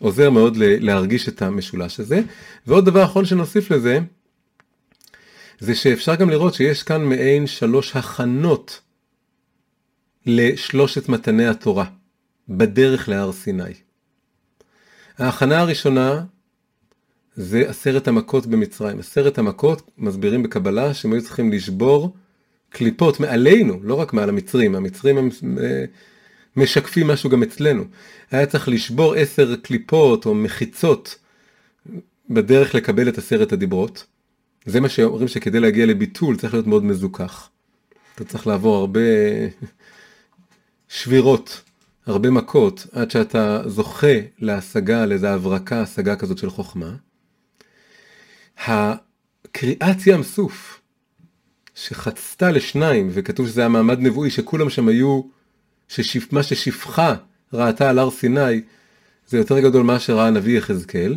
[0.00, 2.20] עוזר מאוד להרגיש את המשולש הזה.
[2.66, 3.98] ועוד דבר אחרון שנוסיף לזה,
[5.58, 8.80] זה שאפשר גם לראות שיש כאן מעין שלוש הכנות
[10.26, 11.84] לשלושת מתני התורה.
[12.48, 13.74] בדרך להר סיני.
[15.18, 16.24] ההכנה הראשונה
[17.36, 18.98] זה עשרת המכות במצרים.
[18.98, 22.16] עשרת המכות מסבירים בקבלה שהם היו צריכים לשבור
[22.70, 25.28] קליפות מעלינו, לא רק מעל המצרים, המצרים הם
[25.60, 25.84] אה,
[26.56, 27.84] משקפים משהו גם אצלנו.
[28.30, 31.18] היה צריך לשבור עשר קליפות או מחיצות
[32.30, 34.04] בדרך לקבל את עשרת הדיברות.
[34.66, 37.50] זה מה שאומרים שכדי להגיע לביטול צריך להיות מאוד מזוכח.
[38.14, 39.00] אתה צריך לעבור הרבה
[40.88, 41.62] שבירות
[42.06, 46.94] הרבה מכות עד שאתה זוכה להשגה, לאיזו הברקה, השגה כזאת של חוכמה.
[48.66, 50.80] הקריאת ים סוף,
[51.76, 55.22] שחצתה לשניים, וכתוב שזה היה מעמד נבואי, שכולם שם היו,
[55.88, 57.14] ששיפ, מה ששפחה
[57.52, 58.60] ראתה על הר סיני,
[59.28, 61.16] זה יותר גדול ממה שראה הנביא יחזקאל,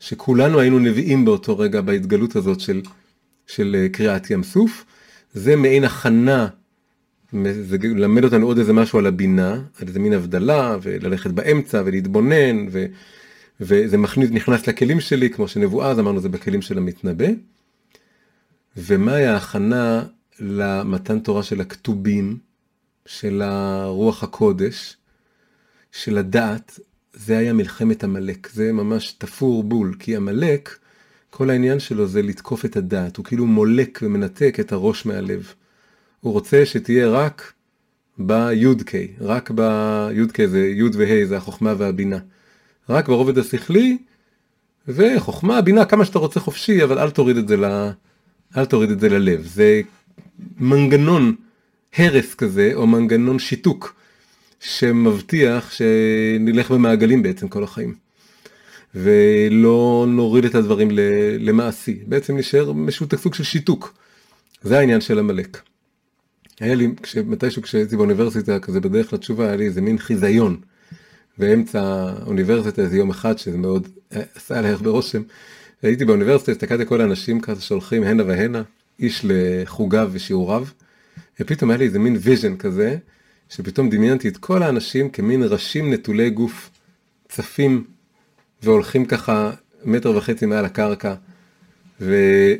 [0.00, 2.82] שכולנו היינו נביאים באותו רגע בהתגלות הזאת של,
[3.46, 4.84] של אה, קריאת ים סוף.
[5.34, 6.48] זה מעין הכנה
[7.42, 12.66] זה ללמד אותנו עוד איזה משהו על הבינה, על איזה מין הבדלה, וללכת באמצע ולהתבונן,
[12.70, 12.86] ו,
[13.60, 17.26] וזה מכניס, נכנס לכלים שלי, כמו שנבואה, אז אמרנו זה בכלים של המתנבא.
[18.76, 20.02] ומהי ההכנה
[20.40, 22.38] למתן תורה של הכתובים,
[23.06, 24.96] של הרוח הקודש,
[25.92, 26.80] של הדעת,
[27.12, 30.78] זה היה מלחמת עמלק, זה ממש תפור בול, כי עמלק,
[31.30, 35.52] כל העניין שלו זה לתקוף את הדעת, הוא כאילו מולק ומנתק את הראש מהלב.
[36.20, 37.52] הוא רוצה שתהיה רק
[38.18, 42.18] בי"ק, רק בי"ק זה י' וה' זה החוכמה והבינה.
[42.88, 43.98] רק ברובד השכלי,
[44.88, 47.90] וחוכמה, בינה, כמה שאתה רוצה חופשי, אבל אל תוריד את זה, ל...
[48.56, 49.46] אל תוריד את זה ללב.
[49.46, 49.80] זה
[50.58, 51.34] מנגנון
[51.96, 53.94] הרס כזה, או מנגנון שיתוק,
[54.60, 57.94] שמבטיח שנלך במעגלים בעצם כל החיים.
[58.94, 60.88] ולא נוריד את הדברים
[61.38, 61.98] למעשי.
[62.06, 63.94] בעצם נשאר משותק סוג של שיתוק.
[64.62, 65.60] זה העניין של עמלק.
[66.60, 66.88] היה לי,
[67.26, 70.60] מתישהו כשהייתי באוניברסיטה, כזה בדרך לתשובה, היה לי איזה מין חיזיון.
[71.38, 73.88] באמצע האוניברסיטה איזה יום אחד, שזה מאוד
[74.34, 75.22] עשה עליי הרבה רושם.
[75.82, 78.62] הייתי באוניברסיטה, הסתכלתי כל האנשים כזה שהולכים הנה והנה,
[79.00, 80.66] איש לחוגיו ושיעוריו,
[81.40, 82.96] ופתאום היה לי איזה מין vision כזה,
[83.48, 86.70] שפתאום דמיינתי את כל האנשים כמין ראשים נטולי גוף,
[87.28, 87.84] צפים
[88.62, 89.50] והולכים ככה
[89.84, 91.14] מטר וחצי מעל הקרקע.
[92.00, 92.56] והיה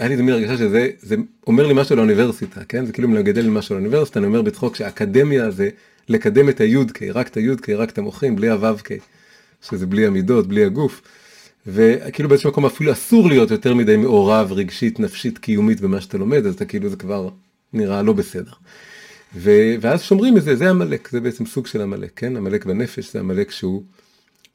[0.00, 2.86] לי איזה מין הרגשה שזה זה אומר לי משהו לאוניברסיטה, כן?
[2.86, 5.68] זה כאילו מגדל לי משהו לאוניברסיטה, אני אומר בצחוק שהאקדמיה זה
[6.08, 8.98] לקדם את היודקיי, רק את היודקיי, רק את המוחים, בלי הו"קיי,
[9.62, 11.02] שזה בלי המידות, בלי הגוף.
[11.66, 16.46] וכאילו באיזשהו מקום אפילו אסור להיות יותר מדי מעורב רגשית, נפשית, קיומית במה שאתה לומד,
[16.46, 17.28] אז אתה כאילו זה כבר
[17.72, 18.52] נראה לא בסדר.
[19.36, 19.50] ו...
[19.80, 22.36] ואז שומרים את זה, זה עמלק, זה בעצם סוג של עמלק, כן?
[22.36, 23.82] עמלק בנפש זה עמלק שהוא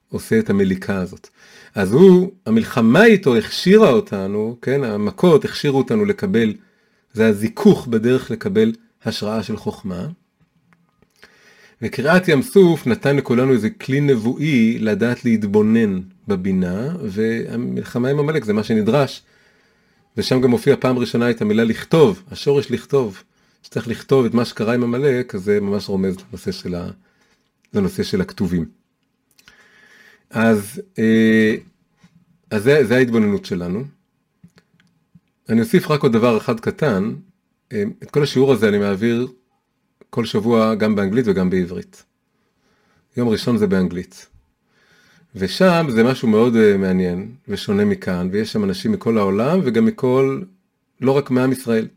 [0.10, 1.28] עושה את המליקה הזאת.
[1.76, 6.54] אז הוא, המלחמה איתו הכשירה אותנו, כן, המכות הכשירו אותנו לקבל,
[7.14, 8.72] זה הזיכוך בדרך לקבל
[9.06, 10.08] השראה של חוכמה.
[11.82, 18.54] וקריאת ים סוף נתן לכולנו איזה כלי נבואי לדעת להתבונן בבינה, והמלחמה עם עמלק זה
[18.54, 19.22] מה שנדרש
[20.18, 23.24] ושם גם מופיע פעם ראשונה את המילה לכתוב, השורש לכתוב,
[23.64, 26.90] שצריך לכתוב את מה שקרה עם עמלק, אז זה ממש רומז לנושא של, ה...
[27.74, 28.66] לנושא של הכתובים.
[30.30, 31.56] אז, אה,
[32.52, 33.84] אז זה, זה ההתבוננות שלנו.
[35.50, 37.14] אני אוסיף רק עוד דבר אחד קטן,
[37.74, 39.28] אה, את כל השיעור הזה אני מעביר
[40.10, 42.04] כל שבוע גם באנגלית וגם בעברית.
[43.18, 44.28] יום ראשון זה באנגלית.
[45.36, 50.42] ושם זה משהו מאוד uh, מעניין ושונה מכאן, ויש שם אנשים מכל העולם וגם מכל,
[51.02, 51.88] לא רק מעם ישראל.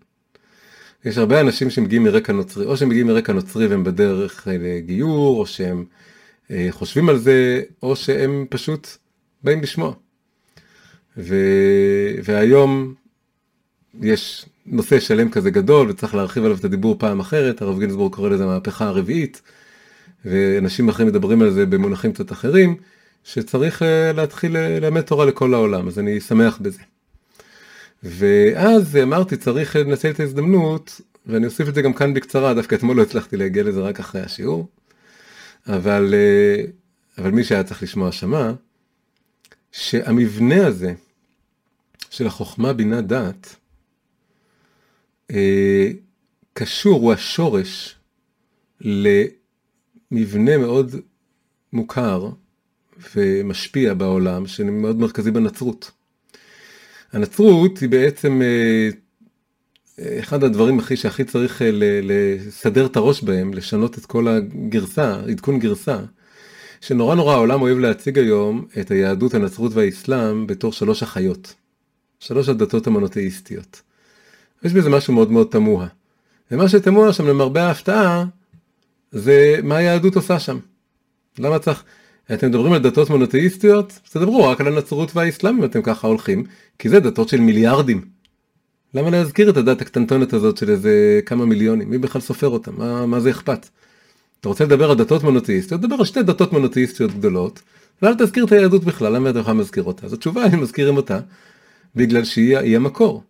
[1.04, 5.46] יש הרבה אנשים שמגיעים מרקע נוצרי, או שהם מגיעים מרקע נוצרי והם בדרך לגיור, או
[5.46, 5.84] שהם
[6.48, 8.88] uh, חושבים על זה, או שהם פשוט
[9.44, 9.92] באים לשמוע.
[11.16, 11.36] ו...
[12.24, 12.94] והיום
[14.00, 18.28] יש נושא שלם כזה גדול וצריך להרחיב עליו את הדיבור פעם אחרת, הרב גינזבורג קורא
[18.28, 19.42] לזה המהפכה הרביעית,
[20.24, 22.76] ואנשים אחרים מדברים על זה במונחים קצת אחרים.
[23.24, 26.82] שצריך אה, להתחיל אה, ללמד תורה לכל העולם, אז אני שמח בזה.
[28.02, 32.96] ואז אמרתי, צריך לנצל את ההזדמנות, ואני אוסיף את זה גם כאן בקצרה, דווקא אתמול
[32.96, 34.68] לא הצלחתי להגיע לזה רק אחרי השיעור,
[35.66, 36.64] אבל, אה,
[37.18, 38.52] אבל מי שהיה צריך לשמוע שמע,
[39.72, 40.94] שהמבנה הזה
[42.10, 43.56] של החוכמה בינה דעת,
[46.52, 47.96] קשור, הוא השורש
[48.80, 50.96] למבנה מאוד
[51.72, 52.28] מוכר,
[53.16, 55.90] ומשפיע בעולם, שמאוד מרכזי בנצרות.
[57.12, 58.88] הנצרות היא בעצם אה,
[60.18, 61.70] אחד הדברים הכי שהכי צריך אה,
[62.02, 65.98] לסדר את הראש בהם, לשנות את כל הגרסה, עדכון גרסה,
[66.80, 71.54] שנורא נורא העולם אוהב להציג היום את היהדות, הנצרות והאסלאם בתור שלוש אחיות.
[72.20, 73.82] שלוש הדתות המונותאיסטיות.
[74.64, 75.86] יש בזה משהו מאוד מאוד תמוה.
[76.50, 78.24] ומה שתמוה שם למרבה ההפתעה,
[79.12, 80.58] זה מה היהדות עושה שם.
[81.38, 81.84] למה צריך...
[82.32, 86.44] אתם מדברים על דתות מונותאיסטיות, אז תדברו רק על הנצרות והאסלאם אם אתם ככה הולכים,
[86.78, 88.04] כי זה דתות של מיליארדים.
[88.94, 91.90] למה להזכיר את הדת הקטנטונת הזאת של איזה כמה מיליונים?
[91.90, 92.72] מי בכלל סופר אותם?
[92.78, 93.68] מה, מה זה אכפת?
[94.40, 95.80] אתה רוצה לדבר על דתות מונותאיסטיות?
[95.80, 97.62] דבר על שתי דתות מונותאיסטיות גדולות,
[98.02, 100.06] ואל תזכיר את היהדות בכלל, למה אתה יכול להזכיר אותה?
[100.06, 101.20] אז התשובה היא מזכירים אותה,
[101.96, 103.22] בגלל שהיא המקור.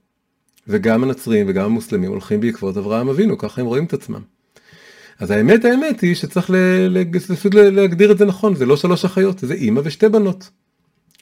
[0.69, 4.21] וגם הנצרים וגם המוסלמים הולכים בעקבות אברהם אבינו, ככה הם רואים את עצמם.
[5.19, 6.51] אז האמת האמת היא שצריך
[7.29, 10.51] פשוט להגדיר את זה נכון, זה לא שלוש אחיות, זה אימא ושתי בנות.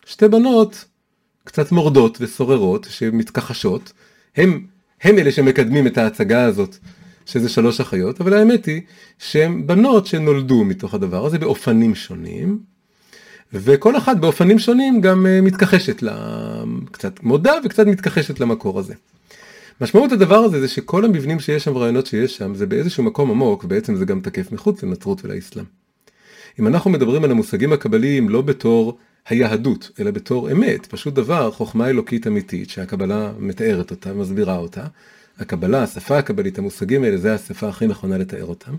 [0.07, 0.85] שתי בנות
[1.45, 3.93] קצת מורדות וסוררות שמתכחשות,
[4.37, 4.67] הם,
[5.03, 6.77] הם אלה שמקדמים את ההצגה הזאת
[7.27, 8.81] שזה שלוש אחיות, אבל האמת היא
[9.19, 12.59] שהן בנות שנולדו מתוך הדבר הזה באופנים שונים,
[13.53, 18.95] וכל אחת באופנים שונים גם אה, מתכחשת, לה, קצת מודה וקצת מתכחשת למקור הזה.
[19.81, 23.65] משמעות הדבר הזה זה שכל המבנים שיש שם ורעיונות שיש שם זה באיזשהו מקום עמוק
[23.65, 25.65] בעצם זה גם תקף מחוץ לנצרות ולאסלאם.
[26.61, 31.89] אם אנחנו מדברים על המושגים הקבליים לא בתור היהדות אלא בתור אמת פשוט דבר חוכמה
[31.89, 34.85] אלוקית אמיתית שהקבלה מתארת אותה מסבירה אותה.
[35.39, 38.75] הקבלה השפה הקבלית המושגים האלה זה השפה הכי נכונה לתאר אותם.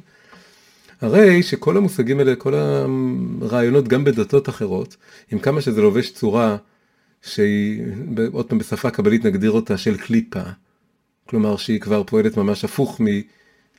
[1.02, 4.98] הרי שכל המושגים האלה כל הרעיונות גם בדתות אחרות
[5.32, 6.58] עם כמה שזה לובש צורה
[7.22, 7.84] שהיא
[8.32, 10.42] עוד פעם בשפה קבלית נגדיר אותה של קליפה
[11.32, 13.02] כלומר שהיא כבר פועלת ממש הפוך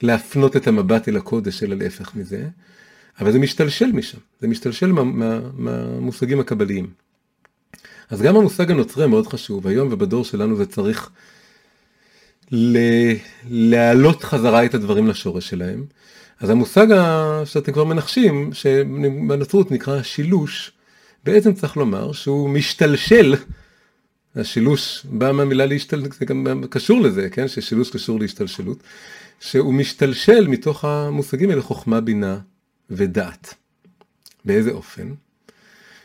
[0.02, 2.48] מלהפנות את המבט אל הקודש, אלא להפך מזה,
[3.20, 6.90] אבל זה משתלשל משם, זה משתלשל מה, מה, מהמושגים הקבליים.
[8.10, 11.10] אז גם המושג הנוצרי מאוד חשוב, היום ובדור שלנו זה צריך
[12.52, 13.14] ל-
[13.48, 15.84] להעלות חזרה את הדברים לשורש שלהם.
[16.40, 16.86] אז המושג
[17.44, 20.72] שאתם כבר מנחשים, שבנצרות נקרא שילוש,
[21.24, 23.34] בעצם צריך לומר שהוא משתלשל
[24.36, 27.48] השילוש בא מהמילה להשתלשלות, זה גם קשור לזה, כן?
[27.48, 28.82] ששילוש קשור להשתלשלות,
[29.40, 32.38] שהוא משתלשל מתוך המושגים האלה חוכמה, בינה
[32.90, 33.54] ודעת.
[34.44, 35.14] באיזה אופן?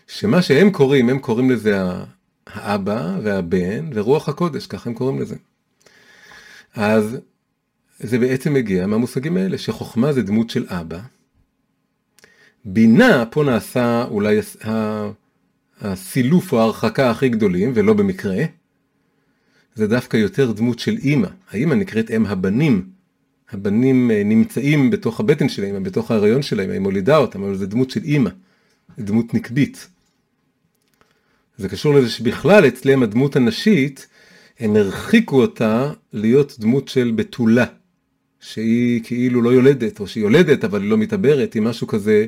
[0.08, 1.78] שמה שהם קוראים, הם קוראים לזה
[2.48, 5.36] האבא והבן ורוח הקודש, ככה הם קוראים לזה.
[6.74, 7.18] אז
[8.00, 11.00] זה בעצם מגיע מהמושגים האלה, שחוכמה זה דמות של אבא.
[12.66, 14.40] בינה, פה נעשה אולי
[15.82, 18.46] הסילוף או ההרחקה הכי גדולים, ולא במקרה,
[19.76, 21.28] זה דווקא יותר דמות של אימא.
[21.52, 22.90] האימא נקראת אם הבנים.
[23.52, 27.56] הבנים אה, נמצאים בתוך הבטן של האימא, בתוך ההריון של האימא, היא מולידה אותם, אבל
[27.56, 28.30] זה דמות של אימא,
[29.00, 29.88] דמות נקבית.
[31.58, 34.08] זה קשור לזה שבכלל אצלם הדמות הנשית,
[34.60, 37.66] הם הרחיקו אותה להיות דמות של בתולה,
[38.40, 42.26] שהיא כאילו לא יולדת, או שהיא יולדת אבל היא לא מתעברת, היא משהו כזה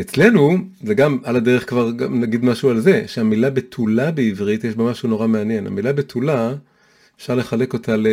[0.00, 4.74] אצלנו, זה גם על הדרך כבר גם נגיד משהו על זה, שהמילה בתולה בעברית יש
[4.74, 5.66] בה משהו נורא מעניין.
[5.66, 6.54] המילה בתולה,
[7.16, 8.06] אפשר לחלק אותה ל...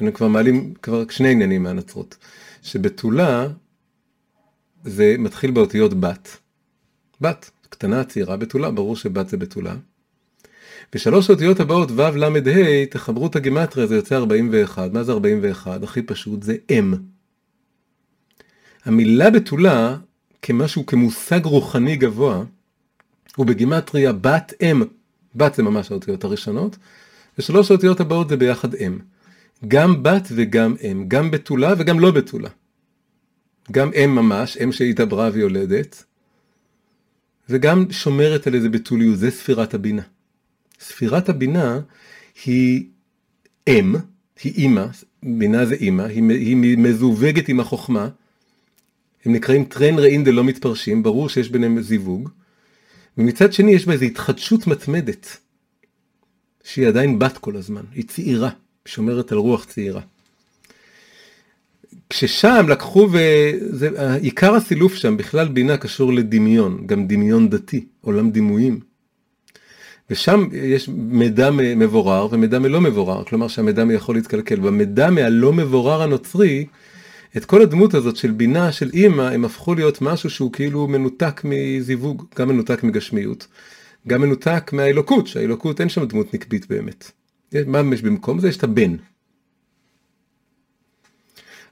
[0.00, 2.16] אני כבר מעלים כבר שני עניינים מהנצרות.
[2.62, 3.48] שבתולה
[4.84, 6.36] זה מתחיל באותיות בת.
[7.20, 9.74] בת, קטנה, צעירה, בתולה, ברור שבת זה בתולה.
[10.94, 14.92] ושלוש האותיות הבאות, ו' ל' ה', תחברו את הגימטריה, זה יוצא 41.
[14.92, 15.82] מה זה 41?
[15.82, 16.94] הכי פשוט, זה אם.
[18.84, 19.96] המילה בתולה,
[20.46, 22.44] כמשהו, כמושג רוחני גבוה,
[23.36, 24.82] הוא בגימטריה בת אם.
[25.34, 26.76] בת זה ממש האותיות הראשונות,
[27.38, 28.98] ושלוש האותיות הבאות זה ביחד אם.
[29.68, 32.48] גם בת וגם אם, גם בתולה וגם לא בתולה.
[33.72, 36.04] גם אם ממש, אם שהתעברה ויולדת,
[37.48, 40.02] וגם שומרת על איזה בתוליות, זה ספירת הבינה.
[40.80, 41.80] ספירת הבינה
[42.44, 42.86] היא
[43.68, 43.94] אם,
[44.42, 44.86] היא אימא,
[45.22, 48.08] בינה זה אימא, היא, היא מזווגת עם החוכמה,
[49.24, 52.28] הם נקראים טרן רעין דלא מתפרשים, ברור שיש ביניהם זיווג,
[53.18, 55.36] ומצד שני יש בה איזו התחדשות מתמדת,
[56.64, 58.50] שהיא עדיין בת כל הזמן, היא צעירה,
[58.86, 60.00] שומרת על רוח צעירה.
[62.10, 68.80] כששם לקחו ועיקר הסילוף שם בכלל בינה קשור לדמיון, גם דמיון דתי, עולם דימויים.
[70.10, 74.60] ושם יש מידע מבורר ומידע מלא מבורר, כלומר שהמידע יכול להתקלקל.
[74.60, 76.66] במידע מהלא מבורר הנוצרי,
[77.36, 81.40] את כל הדמות הזאת של בינה, של אימא, הם הפכו להיות משהו שהוא כאילו מנותק
[81.44, 83.46] מזיווג, גם מנותק מגשמיות,
[84.08, 87.10] גם מנותק מהאלוקות, שהאלוקות אין שם דמות נקבית באמת.
[87.66, 88.48] מה יש במקום זה?
[88.48, 88.96] יש את הבן.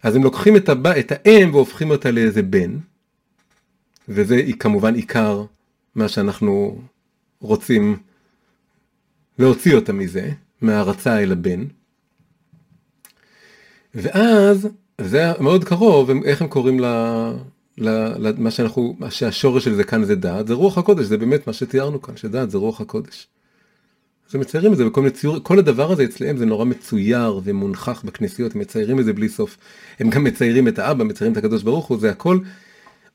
[0.02, 2.78] אז הם לוקחים את, הבא, את האם והופכים אותה לאיזה בן,
[4.08, 5.44] וזה כמובן עיקר
[5.94, 6.82] מה שאנחנו
[7.40, 7.96] רוצים
[9.38, 11.64] להוציא אותה מזה, מהערצה אל הבן.
[13.94, 14.68] ואז,
[15.00, 16.84] זה מאוד קרוב, איך הם קוראים ל...
[17.78, 22.02] למה שאנחנו, שהשורש של זה כאן זה דעת, זה רוח הקודש, זה באמת מה שתיארנו
[22.02, 23.26] כאן, שדעת זה רוח הקודש.
[24.28, 27.40] אז הם מציירים את זה בכל מיני ציור, כל הדבר הזה אצלם זה נורא מצויר
[27.44, 29.56] ומונחח בכנסיות, הם מציירים את זה בלי סוף.
[30.00, 32.38] הם גם מציירים את האבא, מציירים את הקדוש ברוך הוא, זה הכל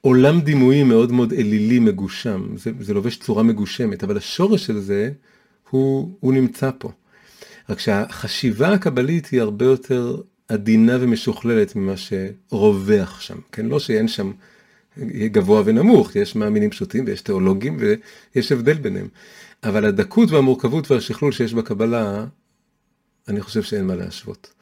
[0.01, 5.11] עולם דימויי מאוד מאוד אלילי מגושם, זה, זה לובש צורה מגושמת, אבל השורש של זה
[5.69, 6.91] הוא, הוא נמצא פה.
[7.69, 13.65] רק שהחשיבה הקבלית היא הרבה יותר עדינה ומשוכללת ממה שרווח שם, כן?
[13.65, 14.31] לא שאין שם
[15.07, 19.07] גבוה ונמוך, יש מאמינים פשוטים ויש תיאולוגים ויש הבדל ביניהם.
[19.63, 22.25] אבל הדקות והמורכבות והשכלול שיש בקבלה,
[23.27, 24.53] אני חושב שאין מה להשוות.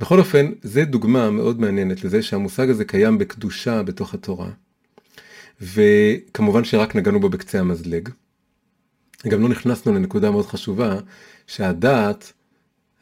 [0.00, 4.50] בכל אופן, זו דוגמה מאוד מעניינת לזה שהמושג הזה קיים בקדושה בתוך התורה,
[5.60, 8.08] וכמובן שרק נגענו בו בקצה המזלג.
[9.28, 10.98] גם לא נכנסנו לנקודה מאוד חשובה,
[11.46, 12.32] שהדעת,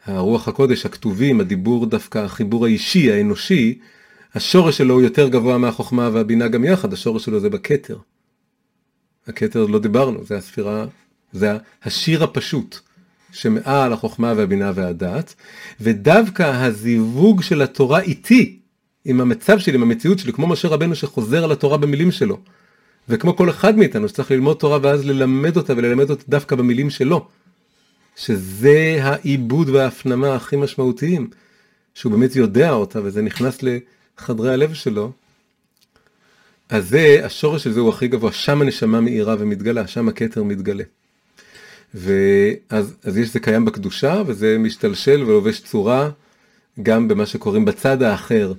[0.06, 3.78] הרוח הקודש, הכתובים, הדיבור דווקא, החיבור האישי, האנושי,
[4.34, 7.96] השורש שלו הוא יותר גבוה מהחוכמה והבינה גם יחד, השורש שלו זה בכתר.
[9.26, 10.86] הכתר לא דיברנו, זה הספירה
[11.32, 12.78] זה השיר הפשוט
[13.32, 15.34] שמעל החוכמה והבינה והדעת,
[15.80, 18.58] ודווקא הזיווג של התורה איתי,
[19.04, 22.38] עם המצב שלי, עם המציאות שלי, כמו משה רבנו שחוזר על התורה במילים שלו,
[23.08, 27.28] וכמו כל אחד מאיתנו שצריך ללמוד תורה ואז ללמד אותה וללמד אותה דווקא במילים שלו,
[28.16, 31.30] שזה העיבוד וההפנמה הכי משמעותיים,
[31.94, 35.12] שהוא באמת יודע אותה וזה נכנס לחדרי הלב שלו,
[36.68, 40.84] אז זה, השורש של זה הוא הכי גבוה, שם הנשמה מאירה ומתגלה, שם הכתר מתגלה.
[41.94, 46.10] ואז אז יש זה קיים בקדושה וזה משתלשל ולובש צורה
[46.82, 48.52] גם במה שקוראים בצד האחר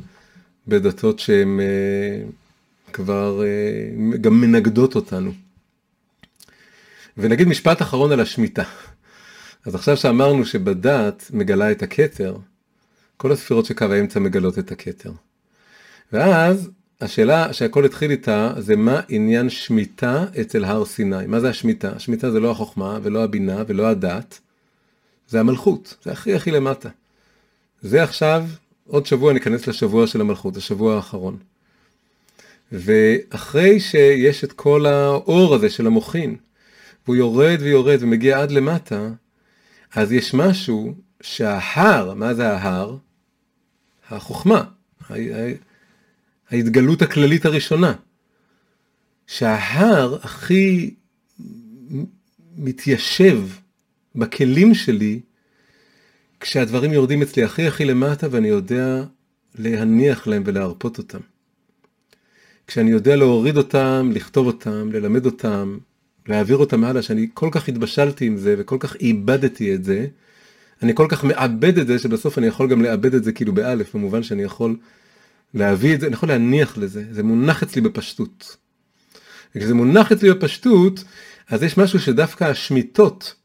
[0.68, 2.26] בדתות שהן אה,
[2.94, 5.32] כבר אה, גם מנגדות אותנו.
[7.18, 8.64] ונגיד משפט אחרון על השמיטה.
[9.66, 12.38] אז עכשיו שאמרנו שבדת מגלה את הכתר,
[13.18, 15.12] כל הספירות שקו האמצע מגלות את הכתר.
[16.14, 16.70] ואז
[17.02, 21.28] השאלה שהכל התחיל איתה זה מה עניין שמיטה אצל הר סיני.
[21.28, 21.92] מה זה השמיטה?
[21.96, 24.40] השמיטה זה לא החוכמה ולא הבינה ולא הדת,
[25.28, 26.90] זה המלכות, זה הכי הכי למטה.
[27.82, 28.46] זה עכשיו,
[28.88, 31.38] עוד שבוע ניכנס לשבוע של המלכות, השבוע האחרון.
[32.72, 36.36] ואחרי שיש את כל האור הזה של המוחין,
[37.06, 39.10] והוא יורד ויורד ומגיע עד למטה,
[39.96, 42.98] אז יש משהו שההר, מה זה ההר?
[44.10, 44.64] החוכמה.
[46.50, 47.94] ההתגלות הכללית הראשונה.
[49.28, 50.94] שההר הכי
[52.58, 53.42] מתיישב
[54.16, 55.20] בכלים שלי
[56.40, 59.04] כשהדברים יורדים אצלי הכי הכי למטה ואני יודע
[59.56, 61.20] להניח להם ולהרפות אותם.
[62.68, 65.78] כשאני יודע להוריד אותם, לכתוב אותם, ללמד אותם,
[66.28, 70.08] להעביר אותם הלאה, שאני כל כך התבשלתי עם זה וכל כך איבדתי את זה,
[70.84, 73.96] אני כל כך מאבד את זה שבסוף אני יכול גם לאבד את זה כאילו באלף,
[73.96, 74.76] במובן שאני יכול
[75.54, 78.58] להביא את זה, אני יכול להניח לזה, זה מונח אצלי בפשטות.
[79.56, 81.04] וכשזה מונח אצלי בפשטות,
[81.50, 83.36] אז יש משהו שדווקא השמיטות,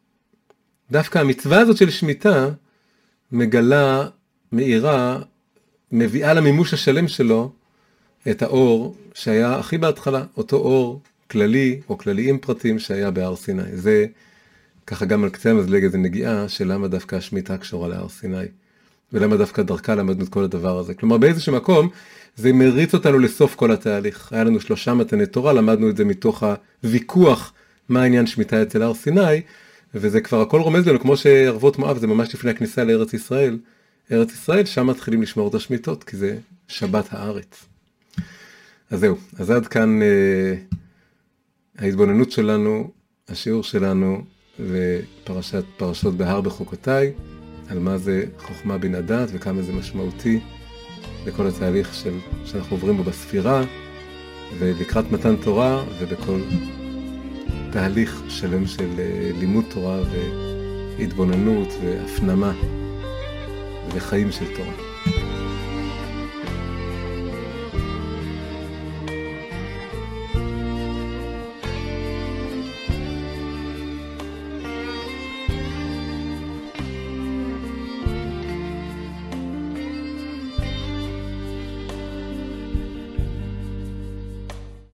[0.90, 2.48] דווקא המצווה הזאת של שמיטה,
[3.32, 4.08] מגלה,
[4.52, 5.18] מאירה,
[5.92, 7.52] מביאה למימוש השלם שלו
[8.30, 13.76] את האור שהיה הכי בהתחלה, אותו אור כללי או כללי עם פרטים שהיה בהר סיני.
[13.76, 14.06] זה
[14.86, 18.46] ככה גם על קצה המזלג איזה נגיעה של למה דווקא השמיטה קשורה להר סיני.
[19.12, 20.94] ולמה דווקא דרכה למדנו את כל הדבר הזה.
[20.94, 21.88] כלומר באיזשהו מקום
[22.36, 24.32] זה מריץ אותנו לסוף כל התהליך.
[24.32, 26.42] היה לנו שלושה מתני תורה, למדנו את זה מתוך
[26.82, 27.52] הוויכוח
[27.88, 29.40] מה העניין שמיטה אצל הר סיני,
[29.94, 33.58] וזה כבר הכל רומז לנו, כמו שערבות מואב זה ממש לפני הכניסה לארץ ישראל.
[34.12, 36.36] ארץ ישראל, שם מתחילים לשמור את השמיטות, כי זה
[36.68, 37.64] שבת הארץ.
[38.90, 40.54] אז זהו, אז עד כאן אה,
[41.78, 42.90] ההתבוננות שלנו,
[43.28, 44.22] השיעור שלנו,
[44.60, 47.12] ופרשת פרשות בהר בחוקותיי,
[47.68, 50.40] על מה זה חוכמה בן הדת וכמה זה משמעותי
[51.26, 53.64] לכל התהליך של, שאנחנו עוברים בו בספירה,
[54.58, 56.40] ולקראת מתן תורה, ובכל
[57.72, 60.00] תהליך שלם של אה, לימוד תורה
[60.98, 62.52] והתבוננות והפנמה
[63.94, 64.87] וחיים של תורה.